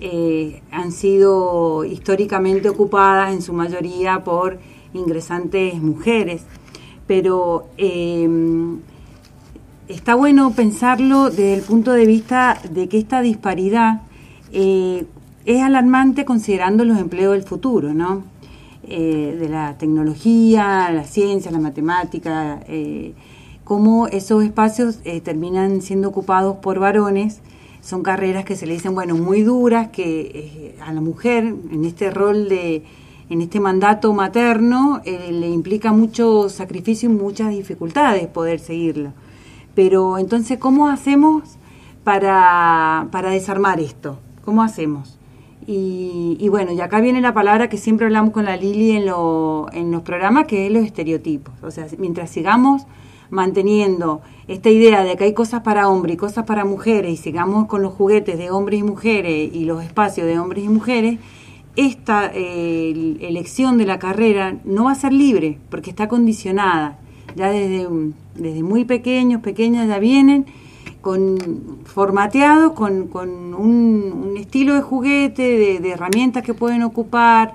[0.00, 4.58] eh, han sido históricamente ocupadas en su mayoría por
[4.92, 6.42] ingresantes mujeres.
[7.06, 8.28] Pero eh,
[9.88, 14.02] está bueno pensarlo desde el punto de vista de que esta disparidad
[14.52, 15.06] eh,
[15.44, 18.24] es alarmante considerando los empleos del futuro, ¿no?
[18.86, 23.14] Eh, de la tecnología, la ciencia, la matemática, eh,
[23.64, 27.40] cómo esos espacios terminan siendo ocupados por varones.
[27.80, 32.10] Son carreras que se le dicen, bueno, muy duras, que a la mujer en este
[32.10, 32.82] rol de,
[33.30, 39.12] en este mandato materno, le implica mucho sacrificio y muchas dificultades poder seguirlo.
[39.74, 41.56] Pero entonces, ¿cómo hacemos
[42.04, 44.18] para, para desarmar esto?
[44.44, 45.18] ¿Cómo hacemos?
[45.66, 49.04] Y, bueno, y acá viene la palabra que siempre hablamos con la Lili en,
[49.72, 51.54] en los programas, que es los estereotipos.
[51.62, 52.86] O sea, mientras sigamos
[53.30, 57.66] manteniendo esta idea de que hay cosas para hombres y cosas para mujeres, y sigamos
[57.66, 61.18] con los juguetes de hombres y mujeres y los espacios de hombres y mujeres,
[61.76, 66.98] esta eh, elección de la carrera no va a ser libre, porque está condicionada
[67.34, 67.88] ya desde,
[68.36, 70.46] desde muy pequeños, pequeñas ya vienen
[71.04, 75.42] con formateados con, con un, estilo de juguete,
[75.78, 77.52] de, herramientas que pueden ocupar.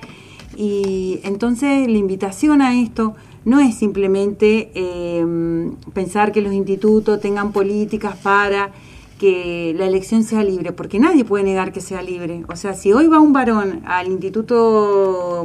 [0.55, 7.51] Y entonces la invitación a esto no es simplemente em, pensar que los institutos tengan
[7.51, 8.69] políticas para
[9.17, 12.43] que la elección sea libre, porque nadie puede negar que sea libre.
[12.47, 15.43] O sea, si hoy va un varón al instituto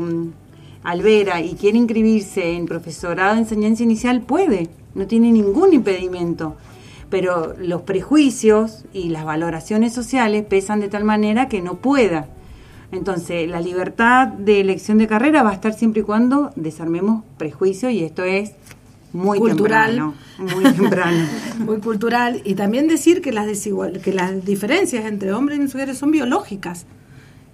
[0.82, 6.56] Alvera y quiere inscribirse en profesorado de enseñanza inicial, puede, no tiene ningún impedimento.
[7.14, 12.26] Pero los prejuicios y las valoraciones sociales pesan de tal manera que no pueda.
[12.90, 17.92] Entonces, la libertad de elección de carrera va a estar siempre y cuando desarmemos prejuicios
[17.92, 18.54] y esto es
[19.12, 21.26] muy cultural, temprano, muy temprano.
[21.60, 25.96] muy cultural y también decir que las desigual, que las diferencias entre hombres y mujeres
[25.96, 26.84] son biológicas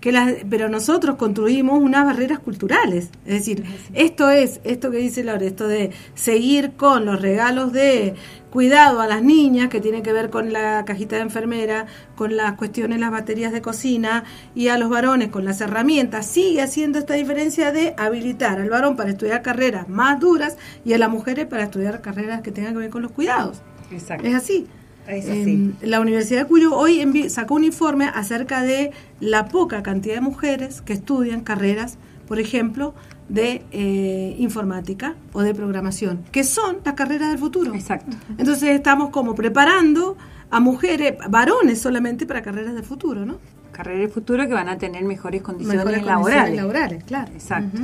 [0.00, 3.10] que las, pero nosotros construimos unas barreras culturales.
[3.26, 8.14] Es decir, esto es, esto que dice Laura, esto de seguir con los regalos de
[8.50, 11.86] cuidado a las niñas, que tiene que ver con la cajita de enfermera,
[12.16, 16.62] con las cuestiones, las baterías de cocina, y a los varones con las herramientas, sigue
[16.62, 21.10] haciendo esta diferencia de habilitar al varón para estudiar carreras más duras y a las
[21.10, 23.62] mujeres para estudiar carreras que tengan que ver con los cuidados.
[23.92, 24.26] Exacto.
[24.26, 24.66] Es así.
[25.06, 25.74] Así.
[25.82, 30.80] la Universidad de Cuyo hoy sacó un informe acerca de la poca cantidad de mujeres
[30.82, 32.94] que estudian carreras, por ejemplo,
[33.28, 37.74] de eh, informática o de programación, que son las carreras del futuro.
[37.74, 38.16] Exacto.
[38.38, 40.16] Entonces estamos como preparando
[40.50, 43.38] a mujeres, varones solamente para carreras del futuro, ¿no?
[43.72, 46.42] Carreras del futuro que van a tener mejores condiciones Mejores laborales.
[46.42, 47.32] condiciones laborales, claro.
[47.32, 47.80] Exacto.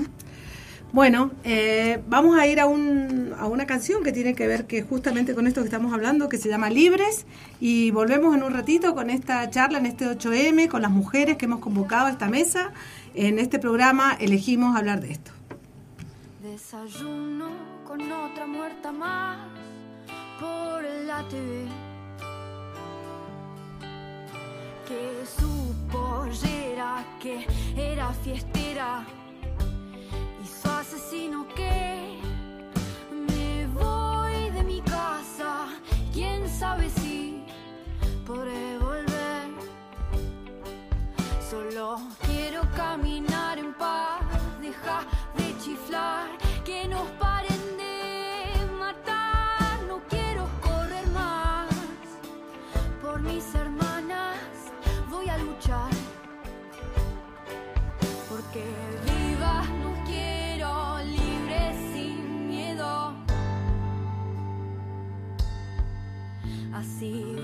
[0.96, 4.80] Bueno, eh, vamos a ir a, un, a una canción que tiene que ver que
[4.80, 7.26] justamente con esto que estamos hablando, que se llama Libres,
[7.61, 11.44] y volvemos en un ratito con esta charla en este 8M, con las mujeres que
[11.44, 12.72] hemos convocado a esta mesa.
[13.14, 15.32] En este programa elegimos hablar de esto.
[16.42, 17.50] Desayuno
[17.85, 19.37] con otra muerta más
[20.40, 21.66] por la TV.
[24.88, 29.04] Que su pollera, que era fiestera
[30.87, 32.20] asesino que
[33.11, 35.66] me voy de mi casa,
[36.12, 37.44] quién sabe si
[38.25, 39.49] podré volver.
[41.51, 44.22] Solo quiero caminar en paz,
[44.61, 45.01] deja
[45.37, 46.29] de chiflar,
[46.64, 47.55] que nos paren
[66.76, 67.08] Así.
[67.08, 67.36] viva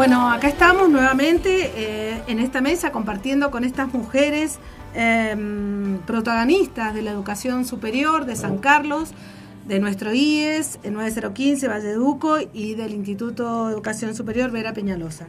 [0.00, 4.58] Bueno, acá estamos nuevamente eh, en esta mesa compartiendo con estas mujeres
[4.94, 5.36] eh,
[6.06, 9.12] protagonistas de la educación superior de San Carlos,
[9.68, 15.26] de nuestro IES, el 9015 Valleduco y del Instituto de Educación Superior Vera Peñalosa.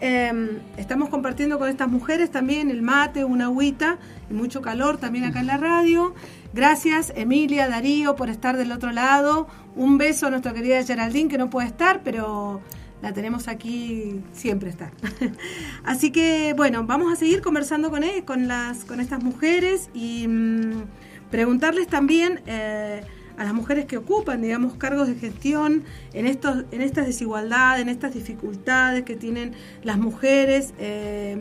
[0.00, 3.98] Eh, estamos compartiendo con estas mujeres también el mate, una agüita
[4.30, 6.14] y mucho calor también acá en la radio.
[6.54, 9.46] Gracias Emilia, Darío por estar del otro lado.
[9.74, 12.62] Un beso a nuestra querida Geraldine que no puede estar, pero
[13.02, 14.90] la tenemos aquí, siempre está.
[15.84, 20.26] Así que bueno, vamos a seguir conversando con, él, con, las, con estas mujeres y
[20.26, 20.84] mm,
[21.30, 23.02] preguntarles también eh,
[23.36, 25.84] a las mujeres que ocupan, digamos, cargos de gestión
[26.14, 30.72] en, estos, en estas desigualdades, en estas dificultades que tienen las mujeres.
[30.78, 31.36] Eh,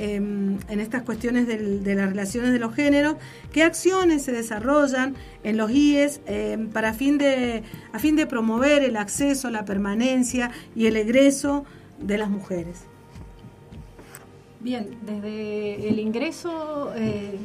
[0.00, 3.16] em, en estas cuestiones de las relaciones de los géneros,
[3.52, 8.82] qué acciones se desarrollan en los IES em, para fin de, a fin de promover
[8.82, 11.64] el acceso, la permanencia y el egreso
[11.98, 12.84] de las mujeres.
[14.60, 17.38] Bien, desde el ingreso eh,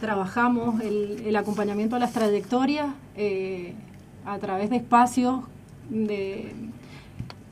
[0.00, 3.74] trabajamos el, el acompañamiento a las trayectorias eh,
[4.24, 5.40] a través de espacios
[5.88, 6.52] de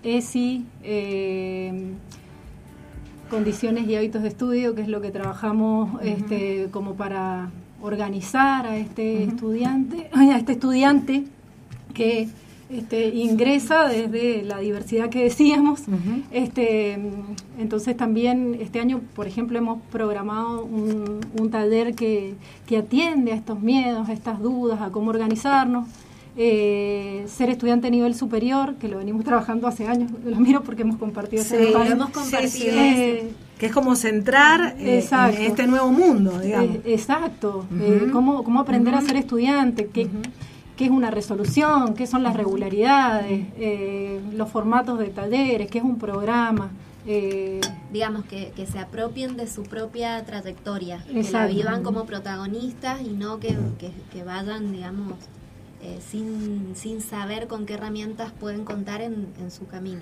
[0.02, 1.94] ESI, eh,
[3.30, 7.50] condiciones y hábitos de estudio, que es lo que trabajamos este, como para
[7.82, 11.24] organizar a este estudiante, a este estudiante
[11.94, 12.28] que
[12.68, 15.82] este, ingresa desde la diversidad que decíamos.
[16.30, 16.98] este,
[17.58, 22.34] entonces también este año, por ejemplo, hemos programado un, un taller que,
[22.66, 25.86] que atiende a estos miedos, a estas dudas, a cómo organizarnos.
[26.38, 30.82] Eh, ser estudiante a nivel superior, que lo venimos trabajando hace años, lo miro porque
[30.82, 32.50] hemos compartido Sí, ese lo hemos compartido.
[32.50, 33.28] Sí, sí.
[33.58, 35.38] Que es como centrar eh, Exacto.
[35.38, 36.76] en este nuevo mundo, digamos.
[36.76, 37.66] Eh, exacto.
[37.74, 37.82] Ujú.
[37.82, 40.08] Eh, cómo, cómo aprender a ser estudiante, qué,
[40.76, 45.84] qué es una resolución, qué son las regularidades, eh, los formatos de talleres, qué es
[45.84, 46.70] un programa.
[47.08, 47.60] eh,
[47.92, 51.54] digamos, que, que se apropien de su propia trayectoria, que la Exacto.
[51.54, 55.12] vivan como protagonistas y no que, que- que vayan, digamos,
[55.86, 60.00] eh, sin, sin saber con qué herramientas pueden contar en, en su camino.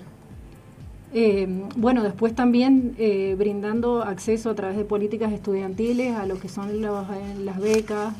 [1.13, 6.49] Eh, bueno, después también eh, brindando acceso a través de políticas estudiantiles a lo que
[6.49, 8.15] son las becas,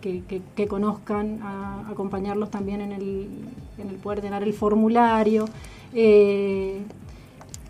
[0.00, 0.22] que,
[0.56, 3.28] que- conozcan, a acompañarlos también en el,
[3.78, 5.44] en el poder llenar el formulario.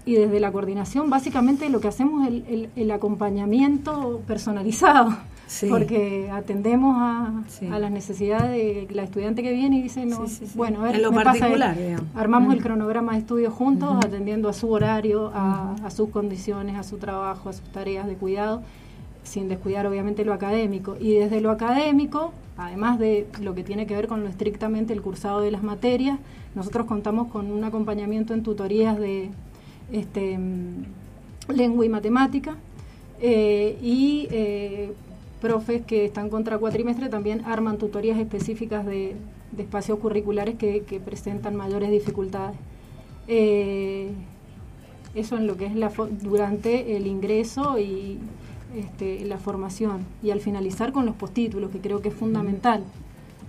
[0.07, 5.15] y desde la coordinación, básicamente lo que hacemos es el- el acompañamiento personalizado,
[5.47, 5.67] Sí.
[5.69, 7.67] porque atendemos a, Sí.
[7.67, 10.97] a las necesidades de la estudiante que viene y dice, no, Sí, bueno, a ver,
[10.97, 11.77] En lo me particular.
[12.15, 12.53] Armamos Mm.
[12.53, 16.97] el cronograma de estudio juntos, atendiendo a su horario, a, a sus condiciones, a su
[16.99, 18.63] trabajo, a sus tareas de cuidado,
[19.23, 20.97] sin descuidar obviamente lo académico.
[21.01, 25.03] Y desde lo académico, además de lo que tiene que ver con lo estrictamente el
[25.03, 26.19] cursado de las materias,
[26.55, 29.31] nosotros contamos con un acompañamiento en tutorías de
[29.93, 30.85] este, mm,
[31.53, 32.57] lengua y matemática.
[33.21, 34.93] eh, y eh,
[35.45, 39.15] profes que están contra cuatrimestre también arman tutorías específicas de,
[39.53, 42.57] de espacios curriculares que, que presentan mayores dificultades.
[43.29, 44.09] Eh,
[45.15, 45.91] eso en lo que es la
[46.23, 48.19] durante el ingreso y
[48.75, 52.83] este, la formación y al finalizar con los postítulos que creo que es fundamental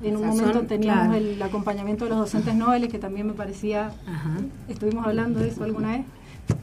[0.04, 1.26] en un O sea, momento son- teníamos claro.
[1.26, 4.38] el acompañamiento de los docentes nobles que también me parecía Ajá.
[4.68, 6.06] estuvimos hablando de eso alguna vez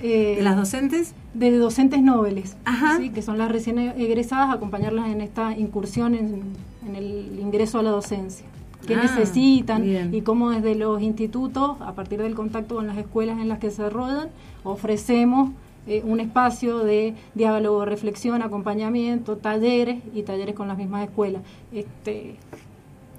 [0.01, 1.15] Eh, ¿De las docentes?
[1.35, 2.99] de docentes nobles, Ajá.
[2.99, 3.11] ¿sí?
[3.11, 6.43] que son las recién egresadas, acompañarlas en esta incursión en,
[6.87, 8.47] en el ingreso a la docencia.
[8.87, 10.13] ¿Qué Ah, necesitan bien.
[10.15, 13.71] y cómo desde los institutos, a partir del contacto con las escuelas en las que
[13.71, 14.29] se desarrollan,
[14.65, 15.51] ofrecemos
[15.87, 21.43] eh, un espacio de diálogo, reflexión, acompañamiento, talleres y talleres con las mismas escuelas.
[21.73, 22.37] Este,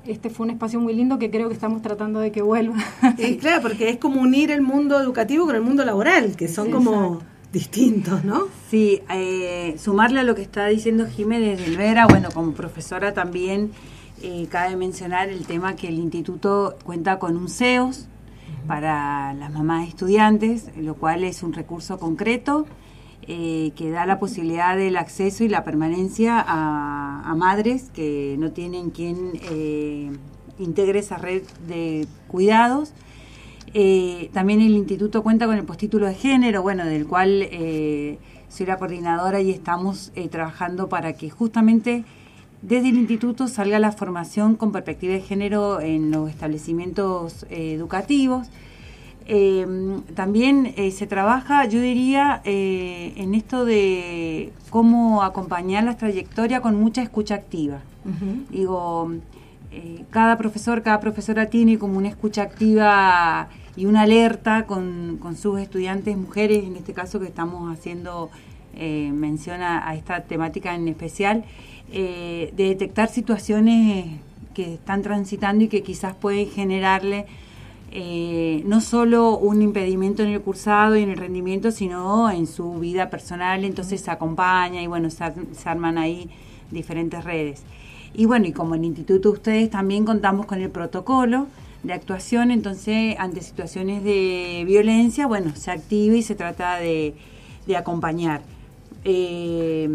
[0.05, 2.75] este fue un espacio muy lindo que creo que estamos tratando de que vuelva.
[3.39, 7.21] Claro, porque es como unir el mundo educativo con el mundo laboral, que son como
[7.51, 8.47] distintos, ¿no?
[8.69, 13.71] Sí, eh, sumarle a lo que está diciendo Jiménez de Vera, bueno, como profesora también
[14.21, 18.07] eh, cabe mencionar el tema que el instituto cuenta con un CEOS
[18.67, 22.65] para las mamás estudiantes, lo cual es un recurso concreto
[23.27, 28.91] eh, que da la posibilidad del acceso y la permanencia a, madres que no tienen
[28.91, 30.11] quien eh,
[30.59, 32.93] integre esa red de cuidados.
[33.73, 37.47] Eh, también el instituto cuenta con el postítulo de género, bueno, del cual
[38.49, 42.05] soy la coordinadora y estamos trabajando para que justamente
[42.61, 48.47] desde el instituto salga la formación con perspectiva de género en los establecimientos educativos.
[49.25, 49.65] Eh,
[50.15, 56.75] también eh, se trabaja, yo diría, eh, en esto de cómo acompañar las trayectorias con
[56.75, 57.81] mucha escucha activa.
[58.49, 59.13] Digo,
[60.09, 63.47] cada profesor, cada profesora tiene como una escucha activa
[63.77, 68.29] y una alerta con, con sus estudiantes mujeres, en este caso que estamos haciendo
[68.75, 71.45] mención a, a esta temática en especial,
[71.89, 74.19] de detectar situaciones
[74.53, 77.25] que están transitando y que quizás pueden generarle
[77.95, 82.73] eh, no solo un impedimento en el cursado y en el rendimiento, sino en su
[82.79, 86.27] vida personal, entonces se acompaña y bueno, se, se arman ahí
[86.71, 87.61] diferentes redes.
[88.15, 91.45] Y bueno, y como en el instituto ustedes también contamos con el protocolo
[91.83, 97.13] de actuación, entonces ante situaciones de violencia, bueno, se activa y se trata de,
[97.67, 98.41] de acompañar.
[99.05, 99.87] Eh,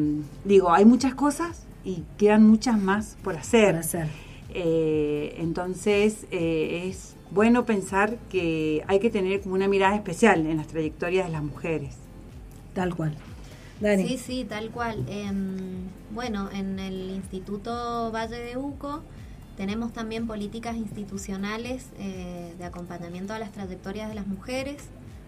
[0.44, 3.74] digo, hay muchas cosas y quedan muchas más por hacer.
[3.74, 4.07] hacer.
[4.55, 10.57] Eh, entonces eh, es bueno pensar que hay que tener como una mirada especial en
[10.57, 11.97] las trayectorias de las mujeres.
[12.74, 13.16] Tal cual.
[13.81, 15.05] Sí, sí, tal cual.
[15.09, 19.03] Em, bueno, en el Instituto Valle de Uco
[19.57, 24.85] tenemos también políticas institucionales eh, de acompañamiento a las trayectorias de las mujeres,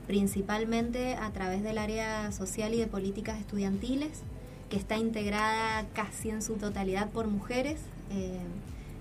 [0.06, 4.22] principalmente a través del área social y de políticas estudiantiles,
[4.68, 7.80] que está integrada casi en su totalidad por mujeres.
[8.10, 8.38] Eh,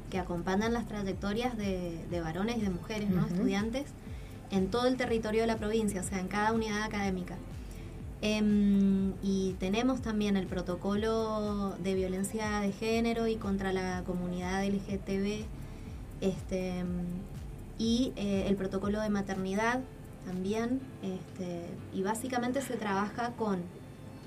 [0.09, 3.25] que acompañan las trayectorias de, varones y de mujeres, ¿no?
[3.25, 3.85] estudiantes,
[4.51, 7.35] en todo el territorio de la provincia, o sea, en cada unidad académica.
[8.21, 15.45] Em, y tenemos también el protocolo de violencia de género y contra la comunidad LGTB
[16.19, 16.83] este,
[17.77, 19.79] y eh, el protocolo de maternidad
[20.25, 20.81] también.
[21.01, 23.61] Este, y básicamente se trabaja con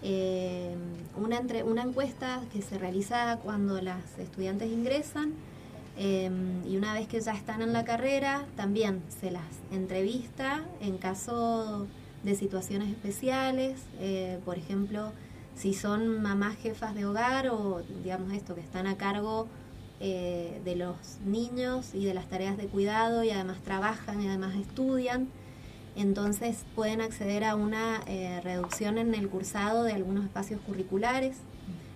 [0.03, 0.75] eh,
[1.17, 5.35] una, entre, una encuesta que se realiza cuando las estudiantes ingresan
[6.03, 10.99] em, y una vez que ya están en la carrera también se las entrevista en
[10.99, 11.87] caso
[12.23, 15.13] de situaciones especiales, eh, por ejemplo,
[15.55, 19.47] si son mamás jefas de hogar o digamos esto, que están a cargo
[20.01, 24.57] eh, de los niños y de las tareas de cuidado y además trabajan y además
[24.57, 25.29] estudian,
[25.95, 31.37] entonces pueden acceder a una eh, reducción en el cursado de algunos espacios curriculares.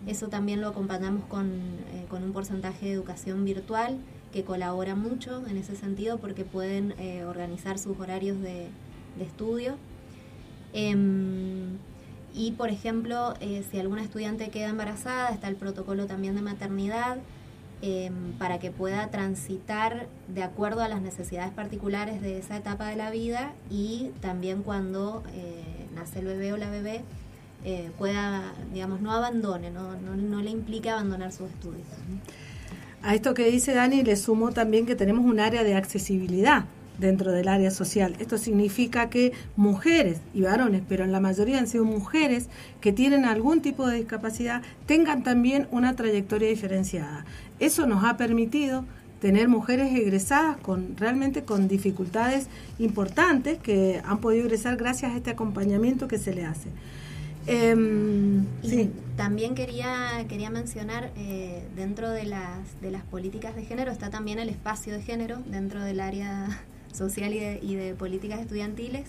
[0.06, 1.60] Eso también lo acompañamos con,
[2.08, 3.98] con un porcentaje de educación virtual
[4.32, 6.94] que colabora mucho en ese sentido porque pueden
[7.26, 8.68] organizar sus horarios de,
[9.18, 9.76] de estudio.
[10.72, 11.78] Em,
[12.34, 17.16] y, por ejemplo, eh, si alguna estudiante queda embarazada, está el protocolo también de maternidad
[17.82, 22.96] em, para que pueda transitar de acuerdo a las necesidades particulares de esa etapa de
[22.96, 27.02] la vida y también cuando eh, nace el bebé o la bebé
[27.68, 31.84] eh, pueda, digamos, no abandone, no, no, no le implique abandonar sus estudios.
[33.02, 36.66] A esto que dice Dani le sumo también que tenemos un área de accesibilidad
[36.98, 38.14] dentro del área social.
[38.20, 42.48] Esto significa que mujeres y varones, pero en la mayoría han sido mujeres
[42.80, 47.24] que tienen algún tipo de discapacidad, tengan también una trayectoria diferenciada.
[47.58, 48.84] Eso nos ha permitido
[49.20, 52.46] tener mujeres egresadas con realmente con dificultades
[52.78, 56.68] importantes que han podido egresar gracias a este acompañamiento que se le hace.
[57.46, 58.90] Em, sí.
[59.16, 64.38] También quería, quería mencionar, eh, dentro de las, de las políticas de género está también
[64.38, 66.48] el espacio de género dentro del área
[66.92, 69.06] social y de, políticas estudiantiles,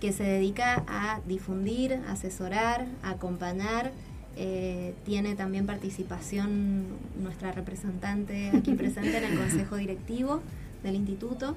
[0.00, 3.92] que se dedica a difundir, asesorar, acompañar.
[4.36, 6.86] Eh, tiene también participación
[7.20, 10.40] nuestra representante aquí presente en el consejo directivo
[10.82, 11.56] del instituto.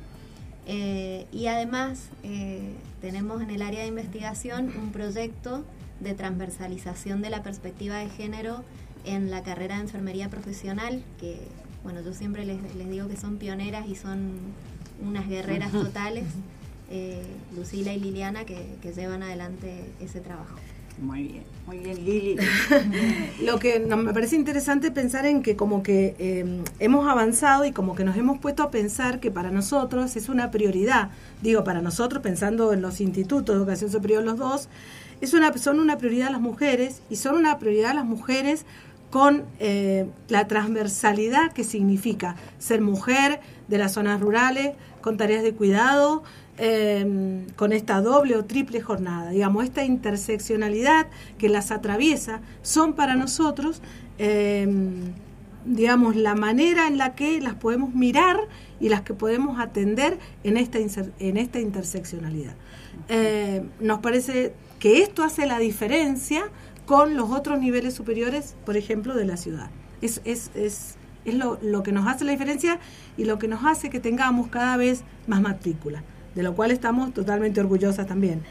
[0.67, 5.63] Eh, y además eh, tenemos en el área de investigación un proyecto
[5.99, 8.63] de transversalización de la perspectiva de género
[9.05, 11.39] en la carrera de enfermería profesional, que
[11.83, 14.39] bueno, yo siempre les, les digo que son pioneras y son
[15.01, 16.23] unas guerreras totales,
[16.89, 17.23] eh,
[17.55, 20.55] Lucila y Liliana, que, llevan adelante ese trabajo.
[20.97, 22.37] Muy bien, muy bien, Lili.
[23.43, 27.95] Lo que me parece interesante pensar en que como que em, hemos avanzado y como
[27.95, 31.09] que nos hemos puesto a pensar que para nosotros es una prioridad,
[31.41, 34.69] digo para nosotros pensando en los institutos de educación superior los dos,
[35.25, 38.65] es una, son una prioridad las mujeres y son una prioridad las mujeres
[39.09, 45.53] con eh, la transversalidad que significa ser mujer de las zonas rurales, con tareas de
[45.53, 46.23] cuidado,
[46.57, 49.31] em, con esta doble o triple jornada.
[49.31, 51.07] Digamos, esta interseccionalidad
[51.37, 53.81] que las atraviesa son para nosotros,
[54.17, 55.13] em,
[55.65, 58.37] digamos, la manera en la que las podemos mirar
[58.79, 60.77] y las que podemos atender en esta,
[61.19, 62.53] en esta interseccionalidad.
[63.09, 66.43] Eh, nos parece que esto hace la diferencia
[66.85, 69.69] con los otros niveles superiores, por ejemplo, de la ciudad.
[70.01, 70.95] Es, es, es,
[71.25, 72.79] es lo, lo, que nos hace la diferencia
[73.17, 76.03] y lo que nos hace que tengamos cada vez más matrícula,
[76.35, 78.43] de lo cual estamos totalmente orgullosas también.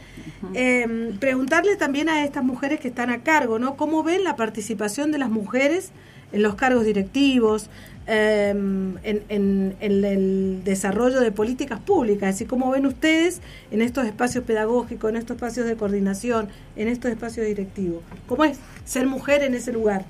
[0.55, 3.77] Em, preguntarle también a estas mujeres que están a cargo, ¿no?
[3.77, 5.93] ¿Cómo ven la participación de las mujeres
[6.33, 7.71] en los cargos directivos,
[8.07, 13.41] Em, en, el desarrollo de políticas públicas, así como ven ustedes
[13.71, 18.03] en estos espacios pedagógicos, en estos espacios de coordinación, en estos espacios directivos.
[18.27, 20.05] ¿Cómo es ser mujer en ese lugar?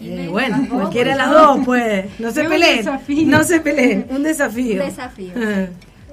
[0.00, 2.08] Eh, bueno, cualquiera de las dos puede.
[2.18, 2.86] No se peleen.
[3.26, 4.06] No se peleen.
[4.08, 4.82] Un desafío.
[4.82, 5.34] Un desafío.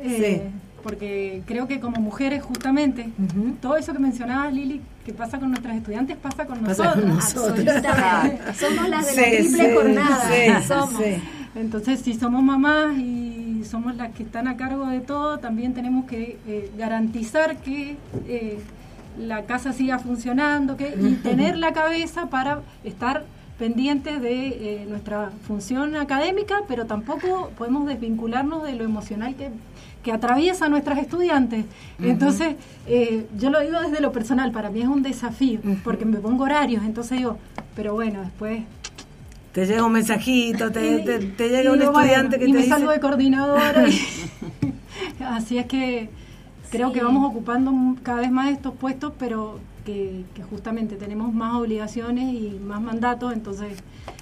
[0.03, 0.41] sí
[0.83, 3.09] porque creo que como mujeres justamente,
[3.61, 7.03] todo eso que mencionabas Lili, que pasa con nuestras estudiantes, pasa con nosotros.
[7.15, 8.53] Absolutamente.
[8.53, 10.61] Somos las de la triple jornada.
[10.61, 11.01] somos.
[11.55, 16.05] Entonces, si somos mamás y somos las que están a cargo de todo, también tenemos
[16.05, 17.97] que eh, garantizar que
[18.27, 18.59] eh,
[19.17, 23.23] la casa siga funcionando que, y tener la cabeza para estar
[23.59, 29.49] pendientes de eh, nuestra función académica, pero tampoco podemos desvincularnos de lo emocional que,
[30.01, 31.65] que atraviesa a nuestras estudiantes.
[32.01, 32.55] Entonces,
[32.87, 36.45] eh, yo lo digo desde lo personal, para mí es un desafío, porque me pongo
[36.45, 37.37] horarios, entonces digo,
[37.75, 38.63] pero bueno, después
[39.51, 42.69] te llega un mensajito, te, te, llega un estudiante que y te me dice...
[42.69, 43.87] salgo de coordinadora.
[43.89, 43.99] y-
[45.23, 46.09] así es que
[46.69, 51.55] creo que vamos ocupando cada vez más estos puestos, pero que, que justamente tenemos más
[51.55, 53.73] obligaciones y más mandatos, entonces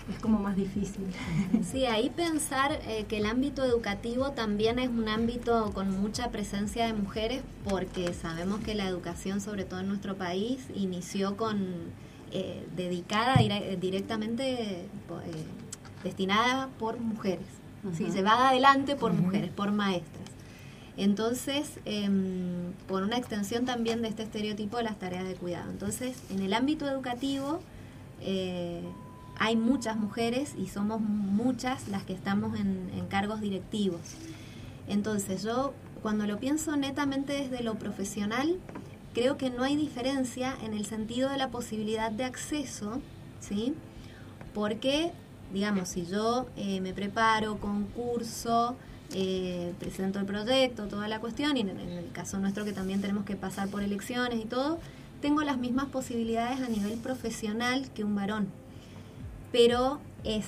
[0.09, 1.03] es como más difícil.
[1.71, 6.85] Sí, ahí pensar eh, que el ámbito educativo también es un ámbito con mucha presencia
[6.85, 11.57] de mujeres porque sabemos que la educación, sobre todo en nuestro país, inició con
[12.31, 14.87] eh, dedicada dire- directamente eh,
[16.03, 17.45] destinada por mujeres,
[17.93, 18.05] ¿sí?
[18.05, 18.13] Ujú.
[18.13, 20.26] llevada adelante por mujeres, por maestras.
[20.97, 25.69] Entonces, em, por una extensión también de este estereotipo de las tareas de cuidado.
[25.69, 27.59] Entonces, en el ámbito educativo,
[28.21, 28.81] eh,
[29.39, 34.01] hay muchas mujeres y somos muchas las que estamos en, cargos directivos.
[34.87, 38.57] Entonces yo cuando lo pienso netamente desde lo profesional,
[39.13, 42.99] creo que no hay diferencia en el sentido de la posibilidad de acceso,
[43.39, 43.73] ¿sí?
[44.53, 45.11] Porque,
[45.53, 48.75] digamos, si yo eh, me preparo, concurso,
[49.13, 53.01] eh, presento el proyecto, toda la cuestión, y en, en el caso nuestro que también
[53.01, 54.79] tenemos que pasar por elecciones y todo,
[55.21, 58.47] tengo las mismas posibilidades a nivel profesional que un varón.
[59.51, 60.45] Pero es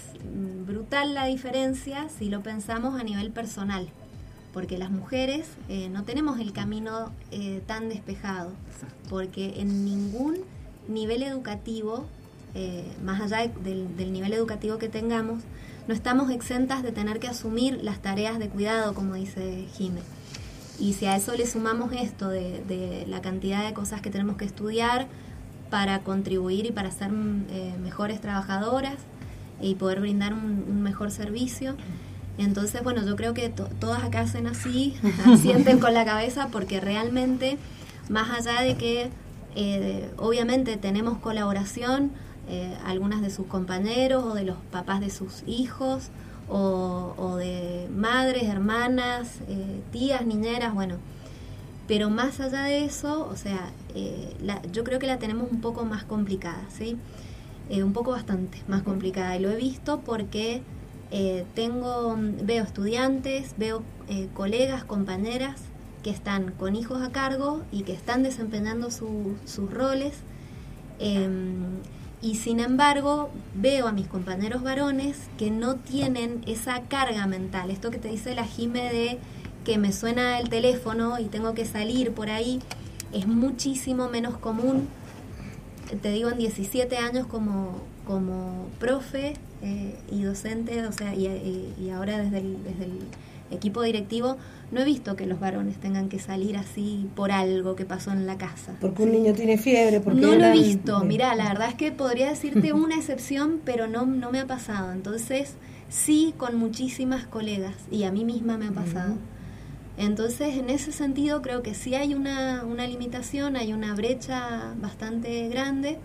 [0.68, 3.88] brutal la diferencia si lo pensamos a nivel personal,
[4.54, 8.52] porque las mujeres eh, no tenemos el camino eh, tan despejado,
[9.10, 10.38] porque en ningún
[10.88, 12.06] nivel educativo,
[12.56, 15.42] eh, más allá de- del, del nivel educativo que tengamos,
[15.90, 20.02] no estamos exentas de tener que asumir las tareas de cuidado, como dice Jime.
[20.80, 24.46] Y si a eso le sumamos esto de, la cantidad de cosas que tenemos que
[24.46, 25.08] estudiar
[25.72, 27.10] para contribuir y para ser
[27.50, 28.98] eh, mejores trabajadoras
[29.60, 31.76] y poder brindar un, un mejor servicio.
[32.38, 34.94] Entonces, bueno, yo creo que to- todas acá hacen así,
[35.42, 37.58] sienten con la cabeza porque realmente,
[38.10, 39.10] más allá de que
[39.56, 42.12] eh, obviamente tenemos colaboración,
[42.50, 46.10] eh, algunas de sus compañeros o de los papás de sus hijos
[46.50, 50.96] o, o de madres, hermanas, eh, tías, niñeras, bueno,
[51.88, 55.62] pero más allá de eso, o sea, eh, la- yo creo que la tenemos un
[55.62, 56.98] poco más complicada, ¿sí?
[57.70, 59.36] Eh, un poco bastante más complicada.
[59.38, 60.62] Y lo he visto porque
[61.56, 63.82] tengo, veo estudiantes, veo
[64.36, 65.62] colegas, compañeras
[66.04, 70.14] que están con hijos a cargo y que están desempeñando su- sus roles.
[71.00, 71.80] Em,
[72.22, 77.72] y sin embargo, veo a mis compañeros varones que no tienen esa carga mental.
[77.72, 79.20] Esto que te dice la Jime de
[79.64, 82.60] que me suena el teléfono y tengo que salir por ahí,
[83.14, 84.88] es muchísimo menos común.
[86.02, 92.18] Te digo, en 17 años como, como profe eh, y docente, o sea, y, ahora
[92.18, 93.00] desde el, desde el
[93.52, 94.38] equipo directivo,
[94.72, 98.28] no he visto que los varones tengan que salir así por algo que pasó en
[98.28, 98.76] la casa.
[98.80, 101.92] Porque un niño tiene fiebre, porque No lo he visto, mira, la verdad es que
[101.92, 104.92] podría decirte una excepción, pero no, no me ha pasado.
[104.92, 105.56] Entonces,
[105.90, 109.16] sí con muchísimas colegas y a mí misma me ha pasado.
[109.98, 115.50] Entonces, en ese sentido, creo que sí hay una, una limitación, hay una brecha bastante
[115.50, 115.98] grande.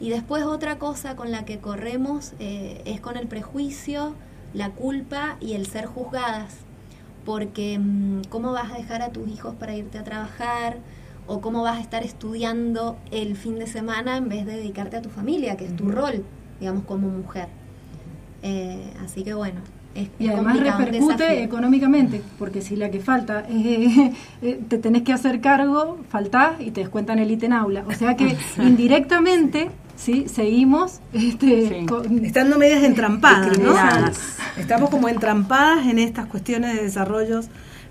[0.00, 4.14] Y después otra cosa con la que corremos eh, es con el prejuicio,
[4.54, 6.54] la culpa y el ser juzgadas.
[7.28, 10.78] Porque mm, ¿cómo vas a dejar a tus hijos para irte a trabajar?
[11.26, 15.02] ¿O cómo vas a estar estudiando el fin de semana en vez de dedicarte a
[15.02, 16.24] tu familia, que es tu rol,
[16.58, 17.48] digamos, como mujer?
[18.42, 19.60] Eh, así que bueno,
[19.94, 25.12] es Y además repercute económicamente, porque si la que falta eh, eh, te tenés que
[25.12, 27.84] hacer cargo, faltás y te descuentan el ítem aula.
[27.86, 29.68] O sea que indirectamente,
[29.98, 33.74] sí, seguimos este, con- Estando medias entrampadas, ¿no?
[34.56, 37.48] Estamos como entrampadas en estas cuestiones de desarrollos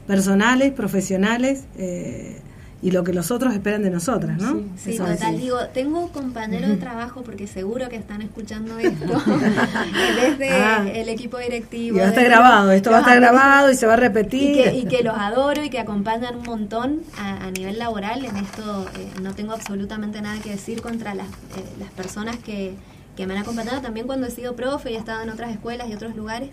[0.08, 2.42] personales, profesionales eh,
[2.82, 4.62] y lo que los otros esperan de nosotras, ¿no?
[4.78, 5.38] Sí, Eso total.
[5.40, 9.06] Digo, tengo compañeros de trabajo porque seguro que están escuchando esto
[10.22, 10.86] desde Ah.
[10.94, 11.98] el equipo directivo.
[11.98, 14.00] Y va a estar grabado, esto va a estar grabado y se va a Y
[14.00, 14.64] repetir.
[14.64, 18.24] que, y que los adoro y que acompañan un montón a, a nivel laboral.
[18.26, 22.76] En esto eh, no tengo absolutamente nada que decir contra las, eh, las personas que,
[23.16, 23.82] que me han acompañado.
[23.82, 26.50] También cuando he sido profe y he estado en otras escuelas y otros lugares.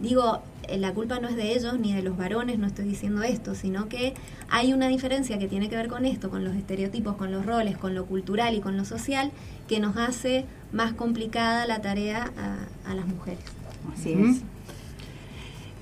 [0.00, 0.42] Digo,
[0.76, 3.88] la culpa no es de ellos ni de los varones, no estoy diciendo esto, sino
[3.88, 4.14] que
[4.50, 7.76] hay una diferencia que tiene que ver con esto, con los estereotipos, con los roles,
[7.78, 9.30] con lo cultural y con lo social,
[9.66, 13.44] que nos hace más complicada la tarea a, a las mujeres.
[13.92, 14.42] Así es.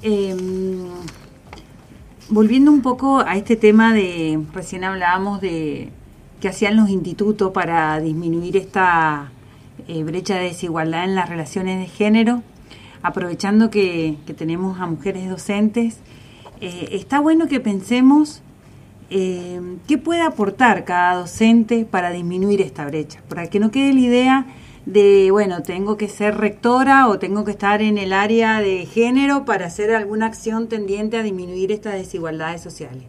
[0.02, 0.88] Em,
[2.28, 5.90] volviendo un poco a este tema de, recién hablábamos de
[6.40, 9.30] que hacían los institutos para disminuir esta
[9.88, 12.42] eh, brecha de desigualdad en las relaciones de género,
[13.06, 15.98] aprovechando que, tenemos a mujeres docentes,
[16.60, 18.42] eh, está bueno que pensemos
[19.10, 24.00] eh, qué puede aportar cada docente para disminuir esta brecha, para que no quede la
[24.00, 24.46] idea
[24.86, 29.44] de, bueno, tengo que ser rectora o tengo que estar en el área de género
[29.44, 33.04] para hacer alguna acción tendiente a disminuir estas desigualdades sociales.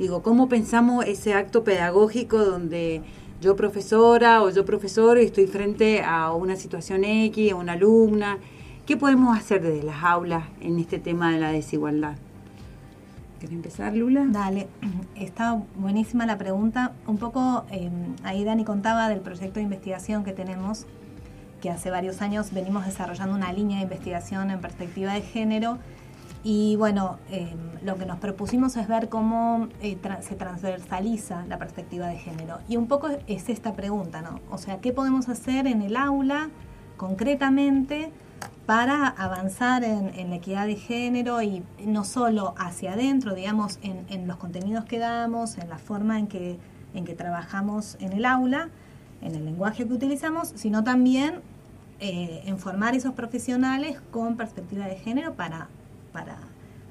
[0.00, 3.02] Digo, ¿cómo pensamos ese acto pedagógico donde
[3.40, 8.38] yo profesora o yo profesor y estoy frente a una situación X, a una alumna?
[8.88, 12.16] ¿Qué podemos hacer desde las aulas en este tema de la desigualdad?
[13.38, 14.24] ¿Quieres empezar, Lula?
[14.26, 14.66] Dale,
[15.14, 16.92] está buenísima la pregunta.
[17.06, 17.90] Un poco, eh,
[18.24, 20.86] ahí Dani contaba del proyecto de investigación que tenemos
[21.60, 25.76] que hace varios años venimos desarrollando una línea de investigación en perspectiva de género.
[26.42, 32.06] Y bueno, em, lo que nos propusimos es ver cómo eh, se transversaliza la perspectiva
[32.06, 32.60] de género.
[32.70, 34.40] Y un poco es esta pregunta, ¿no?
[34.50, 36.48] O sea, ¿qué podemos hacer en el aula
[36.96, 38.12] concretamente
[38.66, 44.26] para avanzar en, la equidad de género y no solo hacia adentro, digamos, en, en,
[44.26, 46.58] los contenidos que damos, en la forma en que,
[46.94, 48.68] en que trabajamos en el aula,
[49.22, 51.40] en el lenguaje que utilizamos, sino también
[52.00, 55.68] eh, en formar esos profesionales con perspectiva de género para,
[56.12, 56.36] para,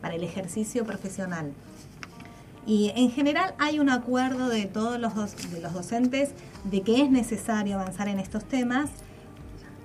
[0.02, 1.54] para el ejercicio profesional.
[2.66, 6.32] Y en general hay un acuerdo de todos los, de los docentes
[6.66, 8.90] de que es necesario avanzar en estos temas,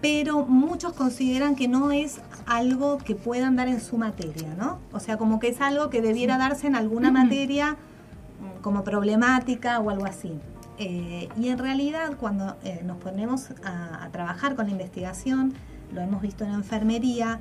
[0.02, 4.80] pero muchos consideran que no es algo que puedan dar en su materia, ¿no?
[4.92, 9.78] O sea, como que es algo que debiera darse en alguna materia mm, como problemática
[9.78, 10.32] o algo así.
[10.78, 15.54] Eh, y en realidad cuando eh, nos ponemos a, trabajar con la investigación,
[15.94, 17.38] lo hemos visto en la enfermería,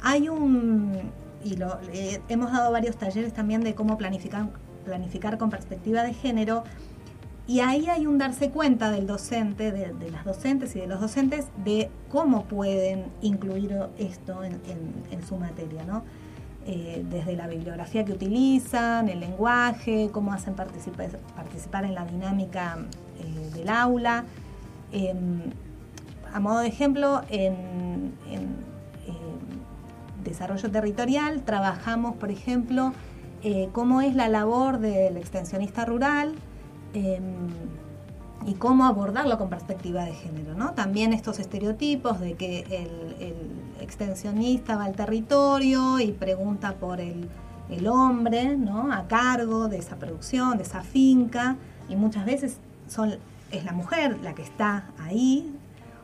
[0.00, 0.92] hay un,
[1.44, 1.78] y lo,
[2.28, 4.50] hemos dado varios talleres también de cómo planificar,
[4.84, 6.62] planificar con perspectiva de género,
[7.48, 11.46] y ahí hay un darse cuenta del docente, de, las docentes y de los docentes,
[11.64, 14.60] de cómo pueden incluir esto en,
[15.10, 16.04] en su materia, ¿no?
[16.70, 22.76] Eh, desde la bibliografía que utilizan, el lenguaje, cómo hacen participar, participar en la dinámica
[23.18, 24.24] eh, del aula.
[24.92, 25.44] Em,
[26.30, 28.12] a modo de ejemplo, en,
[30.22, 32.92] desarrollo territorial trabajamos, por ejemplo,
[33.42, 36.34] eh, cómo es la labor del extensionista rural
[36.94, 37.48] em,
[38.46, 40.54] y cómo abordarlo con perspectiva de género.
[40.54, 40.72] ¿no?
[40.72, 47.28] También estos estereotipos de que el extensionista va al territorio y pregunta por el,
[47.86, 48.56] hombre.
[48.92, 51.56] A cargo de esa producción, de esa finca,
[51.88, 52.58] y muchas veces
[53.50, 55.54] es la mujer la que está ahí,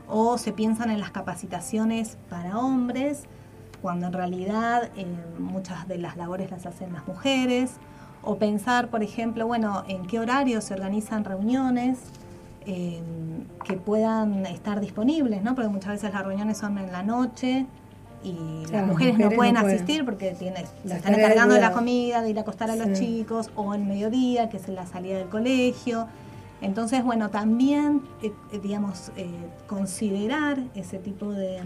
[0.09, 3.23] o se piensan en las capacitaciones para hombres,
[3.81, 5.07] cuando en realidad eh,
[5.39, 7.73] muchas de las labores las hacen las mujeres,
[8.25, 11.99] o pensar, por ejemplo, bueno, en qué horario se organizan reuniones,
[12.65, 15.55] que puedan estar disponibles, ¿no?
[15.55, 17.67] Porque muchas veces las reuniones son en la noche
[18.25, 22.31] y las, mujeres no pueden asistir porque tienen, se están encargando de la comida, de
[22.31, 26.09] ir a acostar a los chicos, o en mediodía, que es la salida del colegio.
[26.63, 29.29] Entonces, bueno, también, eh, eh, digamos, eh,
[29.67, 31.61] considerar ese tipo de,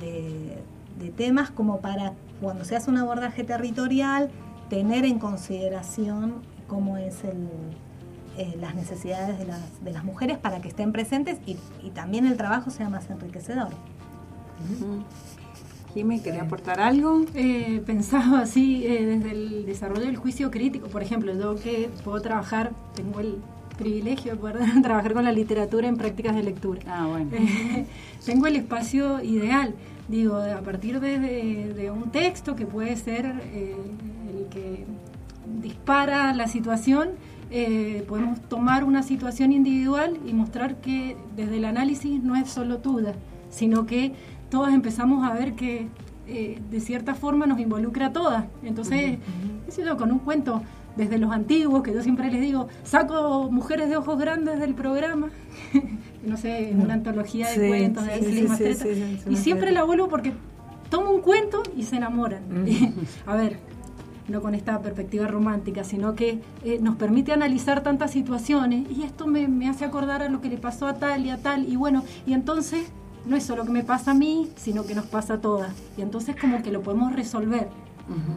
[0.00, 4.30] de temas como para cuando se hace un abordaje territorial,
[4.72, 7.46] tener en consideración cómo es el,
[8.38, 11.58] eh, las necesidades de las, de las mujeres para que estén presentes y,
[11.90, 13.68] también el trabajo sea más enriquecedor.
[15.92, 17.20] Jimmy, ¿quería aportar algo?
[17.34, 22.22] Eh, pensaba así, eh, desde el desarrollo del juicio crítico, por ejemplo, yo que puedo
[22.22, 23.36] trabajar, tengo el
[23.76, 26.80] privilegio de poder trabajar con la literatura en prácticas de lectura.
[26.86, 27.30] Ah, bueno.
[28.24, 29.74] tengo el espacio ideal,
[30.08, 34.21] digo, a partir de, de un texto que puede ser el
[34.52, 34.84] que
[35.60, 37.10] dispara la situación,
[37.50, 42.78] eh, podemos tomar una situación individual y mostrar que desde el análisis no es solo
[42.78, 43.14] tuya,
[43.50, 44.12] sino que
[44.50, 45.88] todas empezamos a ver que
[46.26, 48.44] eh, de cierta forma nos involucra a todas.
[48.62, 50.62] Entonces, uh con un cuento
[50.96, 55.30] desde los antiguos, que yo siempre les digo, saco mujeres de ojos grandes del programa,
[56.26, 60.32] no sé, en una antología de cuentos, de y siempre la vuelvo porque
[60.90, 62.42] tomo un cuento y se enamoran.
[63.26, 63.58] a ver,
[64.32, 69.26] no con esta perspectiva romántica, sino que eh, nos permite analizar tantas situaciones y esto
[69.26, 72.02] me, hace acordar a lo que le pasó a tal y a tal y bueno,
[72.26, 72.88] y entonces
[73.26, 75.72] no es solo que me pasa a mí, sino que nos pasa a todas.
[75.96, 77.68] Y entonces como que lo podemos resolver.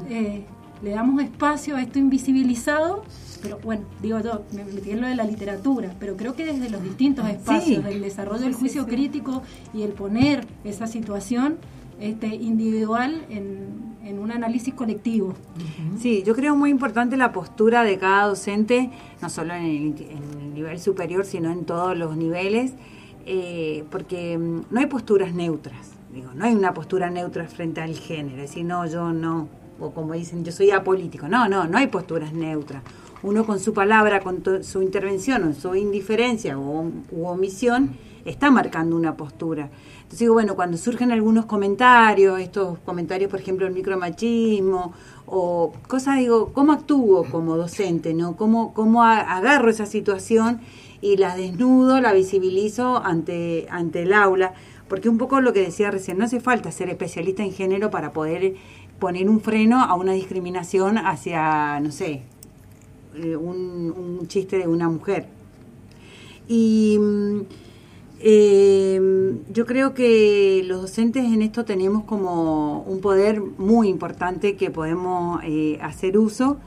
[0.10, 0.46] Eh,
[0.84, 3.04] le damos espacio a esto invisibilizado,
[3.42, 6.70] pero bueno, digo yo, me metí en lo de la literatura, pero creo que desde
[6.70, 9.42] los distintos espacios, del desarrollo del juicio crítico
[9.74, 11.58] y el poner esa situación,
[12.00, 15.34] este, individual en, en un análisis colectivo.
[16.00, 18.92] Sí, yo creo muy importante la postura de cada docente,
[19.22, 22.74] no solo en el, nivel superior, sino en todos los niveles,
[23.26, 25.92] eh, porque mm, no hay posturas neutras.
[26.34, 29.50] No hay una postura neutra frente al género, es decir, no, yo no,
[29.82, 31.28] o como dicen, yo soy apolítico.
[31.28, 32.84] No, no, no hay posturas neutras.
[33.22, 38.96] Uno con su palabra, con su intervención o su indiferencia o u omisión, está marcando
[38.96, 39.70] una postura.
[40.06, 44.94] Entonces digo, bueno, cuando surgen algunos comentarios, estos comentarios, por ejemplo, el micromachismo
[45.26, 48.14] o cosas, digo, ¿cómo actúo como docente?
[48.14, 50.62] no ¿Cómo, cómo agarro esa situación
[51.02, 54.54] y la desnudo, la visibilizo ante, ante el aula?
[54.88, 58.14] Porque un poco lo que decía recién, no hace falta ser especialista en género para
[58.14, 58.54] poder
[59.00, 62.22] poner un freno a una discriminación hacia, no sé,
[63.16, 65.26] eh, un, un chiste de una mujer.
[66.48, 67.42] Y mm,
[68.28, 74.72] eh, yo creo que los docentes en esto tenemos como un poder muy importante que
[74.72, 76.58] podemos eh, hacer uso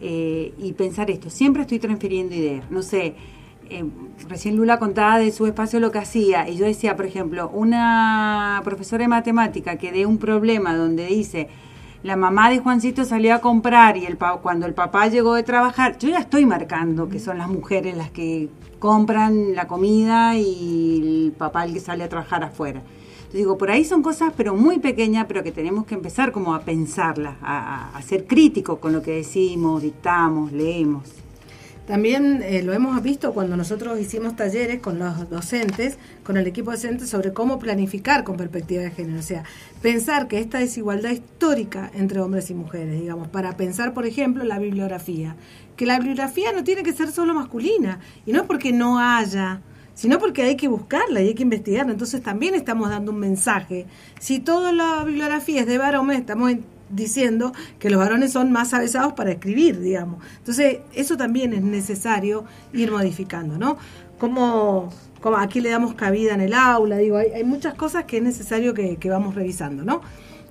[0.00, 1.30] eh, y pensar esto.
[1.30, 2.68] Siempre estoy transfiriendo ideas.
[2.72, 3.14] No sé,
[3.70, 3.84] eh,
[4.28, 8.60] recién Lula contaba de su espacio lo que hacía y yo decía, por ejemplo, una
[8.64, 11.46] profesora de matemática que dé un problema donde dice
[12.02, 15.42] la mamá de Juancito salió a comprar y el pa- cuando el papá llegó de
[15.42, 21.24] trabajar, yo ya estoy marcando que son las mujeres las que compran la comida y
[21.26, 22.82] el papá el que sale a trabajar afuera.
[23.32, 26.60] Digo, por ahí son cosas pero muy pequeñas, pero que tenemos que empezar como a
[26.60, 31.02] pensarlas, a, a- a ser críticos con lo que decimos, dictamos, leemos.
[31.88, 36.70] También eh, lo hemos visto cuando nosotros hicimos talleres con los docentes, con el equipo
[36.70, 39.20] docente, sobre cómo planificar con perspectiva de género.
[39.20, 39.44] O sea,
[39.80, 44.58] pensar que esta desigualdad histórica entre hombres y mujeres, digamos, para pensar, por ejemplo, la
[44.58, 45.34] bibliografía.
[45.76, 49.62] Que la bibliografía no tiene que ser solo masculina, y no es porque no haya,
[49.94, 51.92] sino porque hay que buscarla y hay que investigarla.
[51.92, 53.86] Entonces también estamos dando un mensaje.
[54.20, 58.74] Si toda la bibliografía es de varones, estamos en- diciendo que los varones son más
[58.74, 60.22] avesados para escribir, digamos.
[60.38, 63.76] Entonces, eso también es necesario ir modificando, ¿no?
[64.18, 68.18] Como, como aquí le damos cabida en el aula, digo, hay, hay muchas cosas que
[68.18, 70.00] es necesario que, que vamos revisando, ¿no?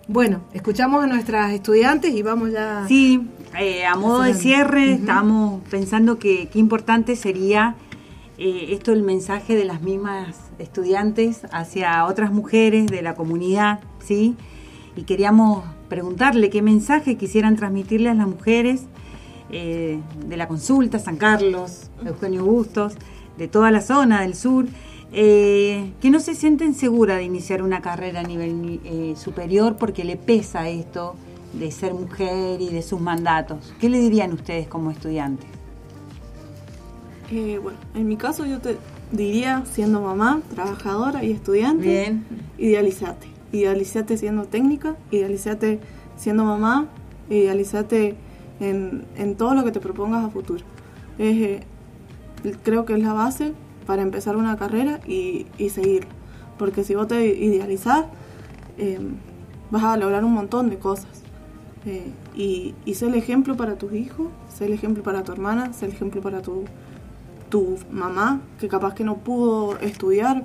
[0.09, 2.85] Bueno, escuchamos a nuestras estudiantes y vamos ya...
[2.87, 3.27] Sí,
[3.59, 5.01] eh, a modo de cierre, Ujú.
[5.01, 7.75] estamos pensando que qué importante sería
[8.37, 14.35] eh, esto, el mensaje de las mismas estudiantes hacia otras mujeres de la comunidad, ¿sí?
[14.95, 18.83] Y queríamos preguntarle qué mensaje quisieran transmitirle a las mujeres
[19.49, 22.93] eh, de la consulta, San Carlos, Eugenio Bustos,
[23.37, 24.65] de toda la zona del sur,
[25.13, 29.77] eh, que no se sienten seguras de iniciar una carrera a nivel ni- eh, superior
[29.77, 31.15] porque le pesa esto
[31.53, 33.73] de ser mujer y de sus mandatos.
[33.79, 35.47] ¿Qué le dirían ustedes como estudiantes?
[37.31, 38.77] Eh, bueno, en mi caso yo te
[39.11, 42.25] diría, siendo mamá, trabajadora y estudiante, Bien.
[42.57, 43.27] idealizate.
[43.51, 45.79] Idealizate siendo técnica, idealizate
[46.17, 46.87] siendo mamá,
[47.29, 48.15] idealizate
[48.59, 50.63] en, en todo lo que te propongas a futuro.
[51.17, 51.63] Es, eh,
[52.63, 53.53] creo que es la base
[53.85, 56.07] para empezar una carrera y, y seguir.
[56.57, 58.05] Porque si vos te idealizás,
[58.77, 58.99] eh,
[59.71, 61.23] vas a lograr un montón de cosas.
[61.85, 65.71] Eh, y, y sé el ejemplo para tus hijos, sé el ejemplo para tu hermana,
[65.71, 66.65] sé el ejemplo para tu,
[67.49, 70.43] tu mamá, que capaz que no pudo estudiar,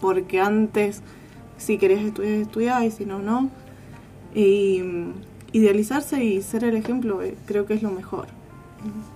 [0.00, 1.02] porque antes
[1.56, 3.50] si querías estudiar, estudiar y si no, no.
[4.34, 5.12] Y mm,
[5.52, 8.26] idealizarse y ser el ejemplo eh, creo que es lo mejor,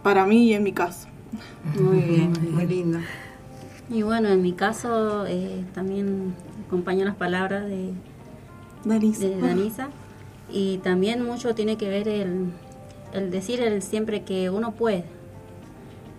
[0.03, 1.09] para mí y en mi caso.
[1.78, 2.99] Muy bien, muy lindo.
[3.91, 6.34] Y bueno, en mi caso eh, también
[6.66, 7.93] acompaño las palabras de
[8.84, 9.26] Danisa.
[9.26, 9.89] de Danisa.
[10.51, 12.53] Y también mucho tiene que ver el,
[13.12, 15.05] el decir el siempre que uno puede.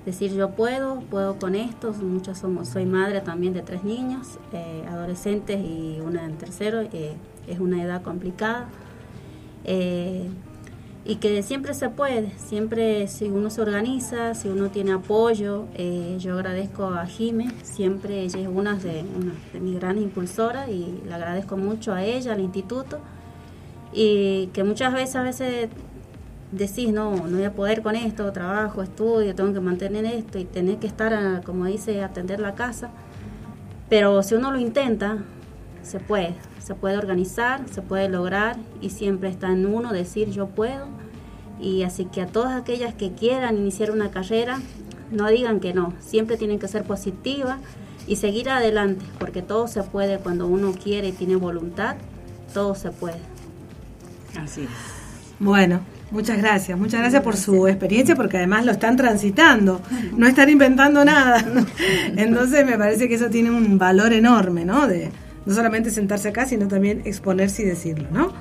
[0.05, 1.93] Decir yo puedo, puedo con esto.
[1.93, 6.81] Muchos somos, soy madre también de tres niños, eh, adolescentes y una en tercero.
[6.81, 7.15] eh,
[7.47, 8.67] es una edad complicada.
[9.65, 10.29] Eh,
[11.05, 16.17] y que siempre se puede, siempre si uno se organiza, si uno tiene apoyo, eh,
[16.19, 21.01] yo agradezco a Jime, siempre ella es una de, una de mis grandes impulsoras y
[21.05, 22.99] le agradezco mucho a ella, al instituto,
[23.93, 25.69] y que muchas veces a veces
[26.51, 30.45] decís, no, no voy a poder con esto, trabajo, estudio, tengo que mantener esto y
[30.45, 32.89] tener que estar, a, como dice, atender la casa,
[33.89, 35.17] pero si uno lo intenta,
[35.83, 40.47] se puede, se puede organizar, se puede lograr y siempre está en uno decir yo
[40.47, 40.87] puedo.
[41.59, 44.59] Y así que a todas aquellas que quieran iniciar una carrera,
[45.11, 47.59] no digan que no, siempre tienen que ser positivas
[48.07, 51.95] y seguir adelante, porque todo se puede cuando uno quiere y tiene voluntad,
[52.53, 53.19] todo se puede.
[54.37, 54.69] Así es.
[55.39, 55.81] Bueno,
[56.11, 59.81] muchas gracias, muchas gracias por su experiencia, porque además lo están transitando,
[60.15, 61.43] no están inventando nada.
[62.15, 64.87] Entonces me parece que eso tiene un valor enorme, ¿no?
[64.87, 65.09] De,
[65.45, 68.33] no solamente sentarse acá, sino también exponerse y decirlo, ¿no?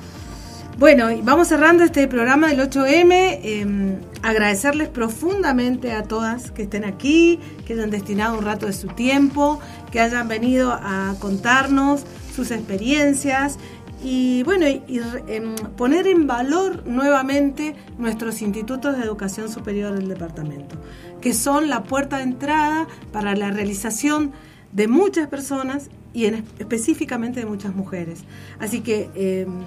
[0.79, 3.41] Bueno, vamos cerrando este programa del 8M.
[3.43, 8.87] em, agradecerles profundamente a todas que estén aquí, que hayan destinado un rato de su
[8.87, 9.59] tiempo,
[9.91, 13.59] que hayan venido a contarnos sus experiencias
[14.03, 20.77] y bueno, y, em, poner en valor nuevamente nuestros institutos de educación superior del departamento,
[21.21, 24.33] que son la puerta de entrada para la realización
[24.73, 28.25] de muchas personas y en, específicamente de muchas mujeres.
[28.61, 29.65] Así que em,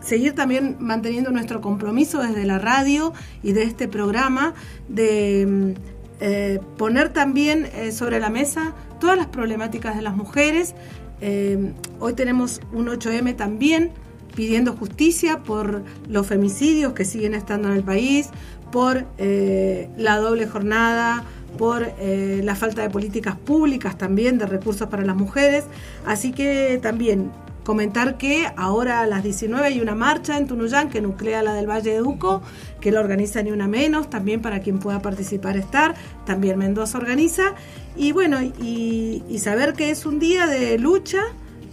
[0.00, 4.54] seguir también manteniendo nuestro compromiso desde la radio y de este programa
[4.88, 5.74] de
[6.20, 10.74] eh, poner también eh, sobre la mesa todas las problemáticas de las mujeres.
[11.20, 13.92] Eh, hoy tenemos un 8M también
[14.34, 18.28] pidiendo justicia por los femicidios que siguen estando en el país,
[18.70, 21.24] por eh, la doble jornada,
[21.56, 25.64] por eh, la falta de políticas públicas también, de recursos para las mujeres.
[26.04, 27.30] Así que también
[27.66, 31.68] comentar que ahora a las 19 hay una marcha en Tunuyán que nuclea la del
[31.68, 32.40] Valle de Uco,
[32.80, 37.54] que la organiza Ni Una Menos, también para quien pueda participar estar, también Mendoza organiza.
[37.96, 41.22] Y bueno, y, y saber que es un día de lucha,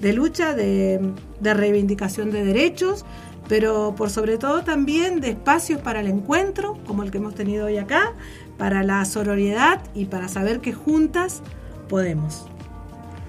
[0.02, 1.00] de lucha, de,
[1.40, 3.06] de reivindicación de derechos,
[3.48, 7.68] pero por sobre todo también de espacios para el encuentro, como el que hemos tenido
[7.68, 8.14] hoy acá,
[8.58, 11.44] para la sororidad y para saber que juntas
[11.88, 12.48] podemos.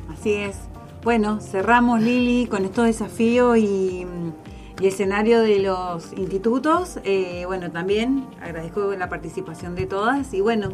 [0.08, 0.56] Así es.
[1.04, 4.06] Bueno, cerramos Lili con estos desafíos y,
[4.80, 6.98] y escenario de los institutos.
[7.04, 10.70] Eh, bueno, también agradezco la participación de todas y bueno,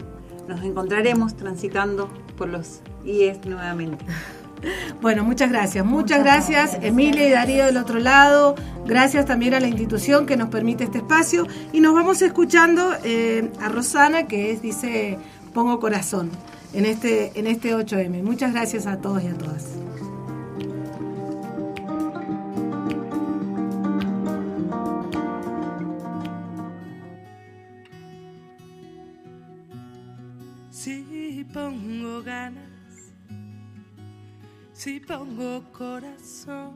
[0.47, 2.09] nos encontraremos transitando
[2.39, 4.05] por los IES nuevamente.
[5.01, 5.87] Bueno, muchas gracias.
[5.87, 8.57] Muchas, gracias, Emilia y Darío del otro lado.
[8.85, 11.47] Gracias también a la institución que nos permite este espacio.
[11.73, 15.17] Y nos vamos escuchando eh, a Rosana, que es, dice,
[15.55, 16.31] pongo corazón
[16.75, 18.23] en este, en este 8M.
[18.23, 19.65] Muchas gracias a todos y a todas.
[31.41, 33.15] Si pongo ganas,
[34.75, 36.75] si pongo corazón,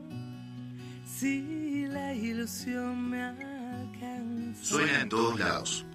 [1.05, 4.65] si la ilusión me alcanza.
[4.65, 5.85] Suena en todos lados.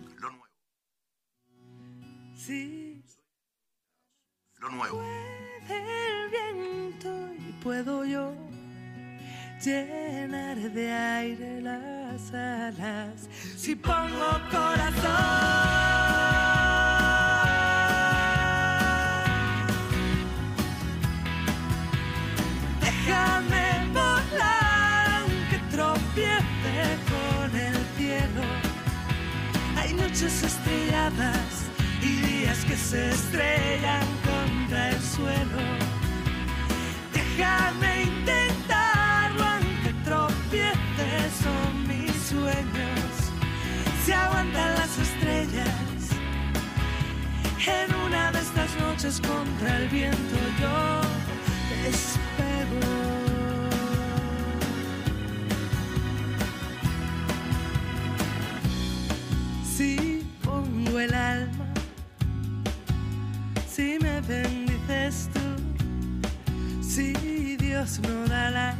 [2.37, 3.03] Si
[4.61, 4.99] Lo nuevo.
[5.67, 7.11] puede el viento
[7.41, 8.33] y puedo yo
[9.65, 13.29] llenar de aire las alas.
[13.57, 15.81] Si pongo corazón.
[30.21, 31.65] Noches estrelladas
[32.03, 35.63] y días que se estrellan contra el suelo.
[37.15, 41.09] Déjame intentarlo aunque tropiece,
[41.43, 43.11] son mis sueños.
[44.05, 45.69] Se aguantan las estrellas.
[47.67, 51.01] En una de estas noches contra el viento yo
[51.89, 53.20] espero.
[64.31, 68.80] Si me bendices tú, si Dios no da la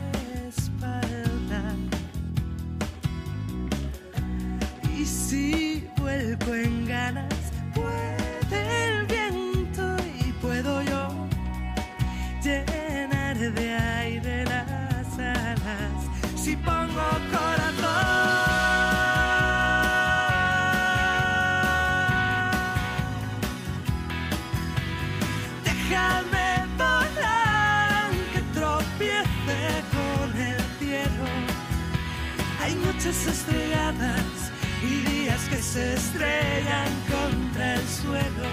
[33.31, 34.51] estrelladas
[34.83, 38.51] y días que se estrellan contra el suelo.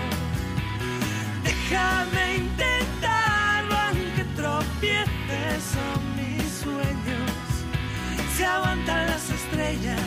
[1.43, 5.39] Déjame intentarlo aunque tropiece,
[5.73, 7.32] son mis sueños.
[8.36, 9.99] Se aguantan las estrellas.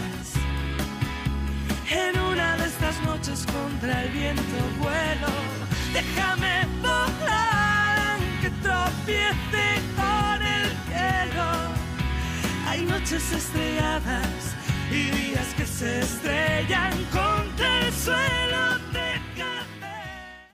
[1.90, 5.32] En una de estas noches contra el viento vuelo.
[5.92, 9.64] Déjame volar aunque tropiece
[9.96, 11.48] con el cielo.
[12.68, 14.49] Hay noches estrelladas
[14.90, 18.79] y vidas que se estrellan contra el suelo.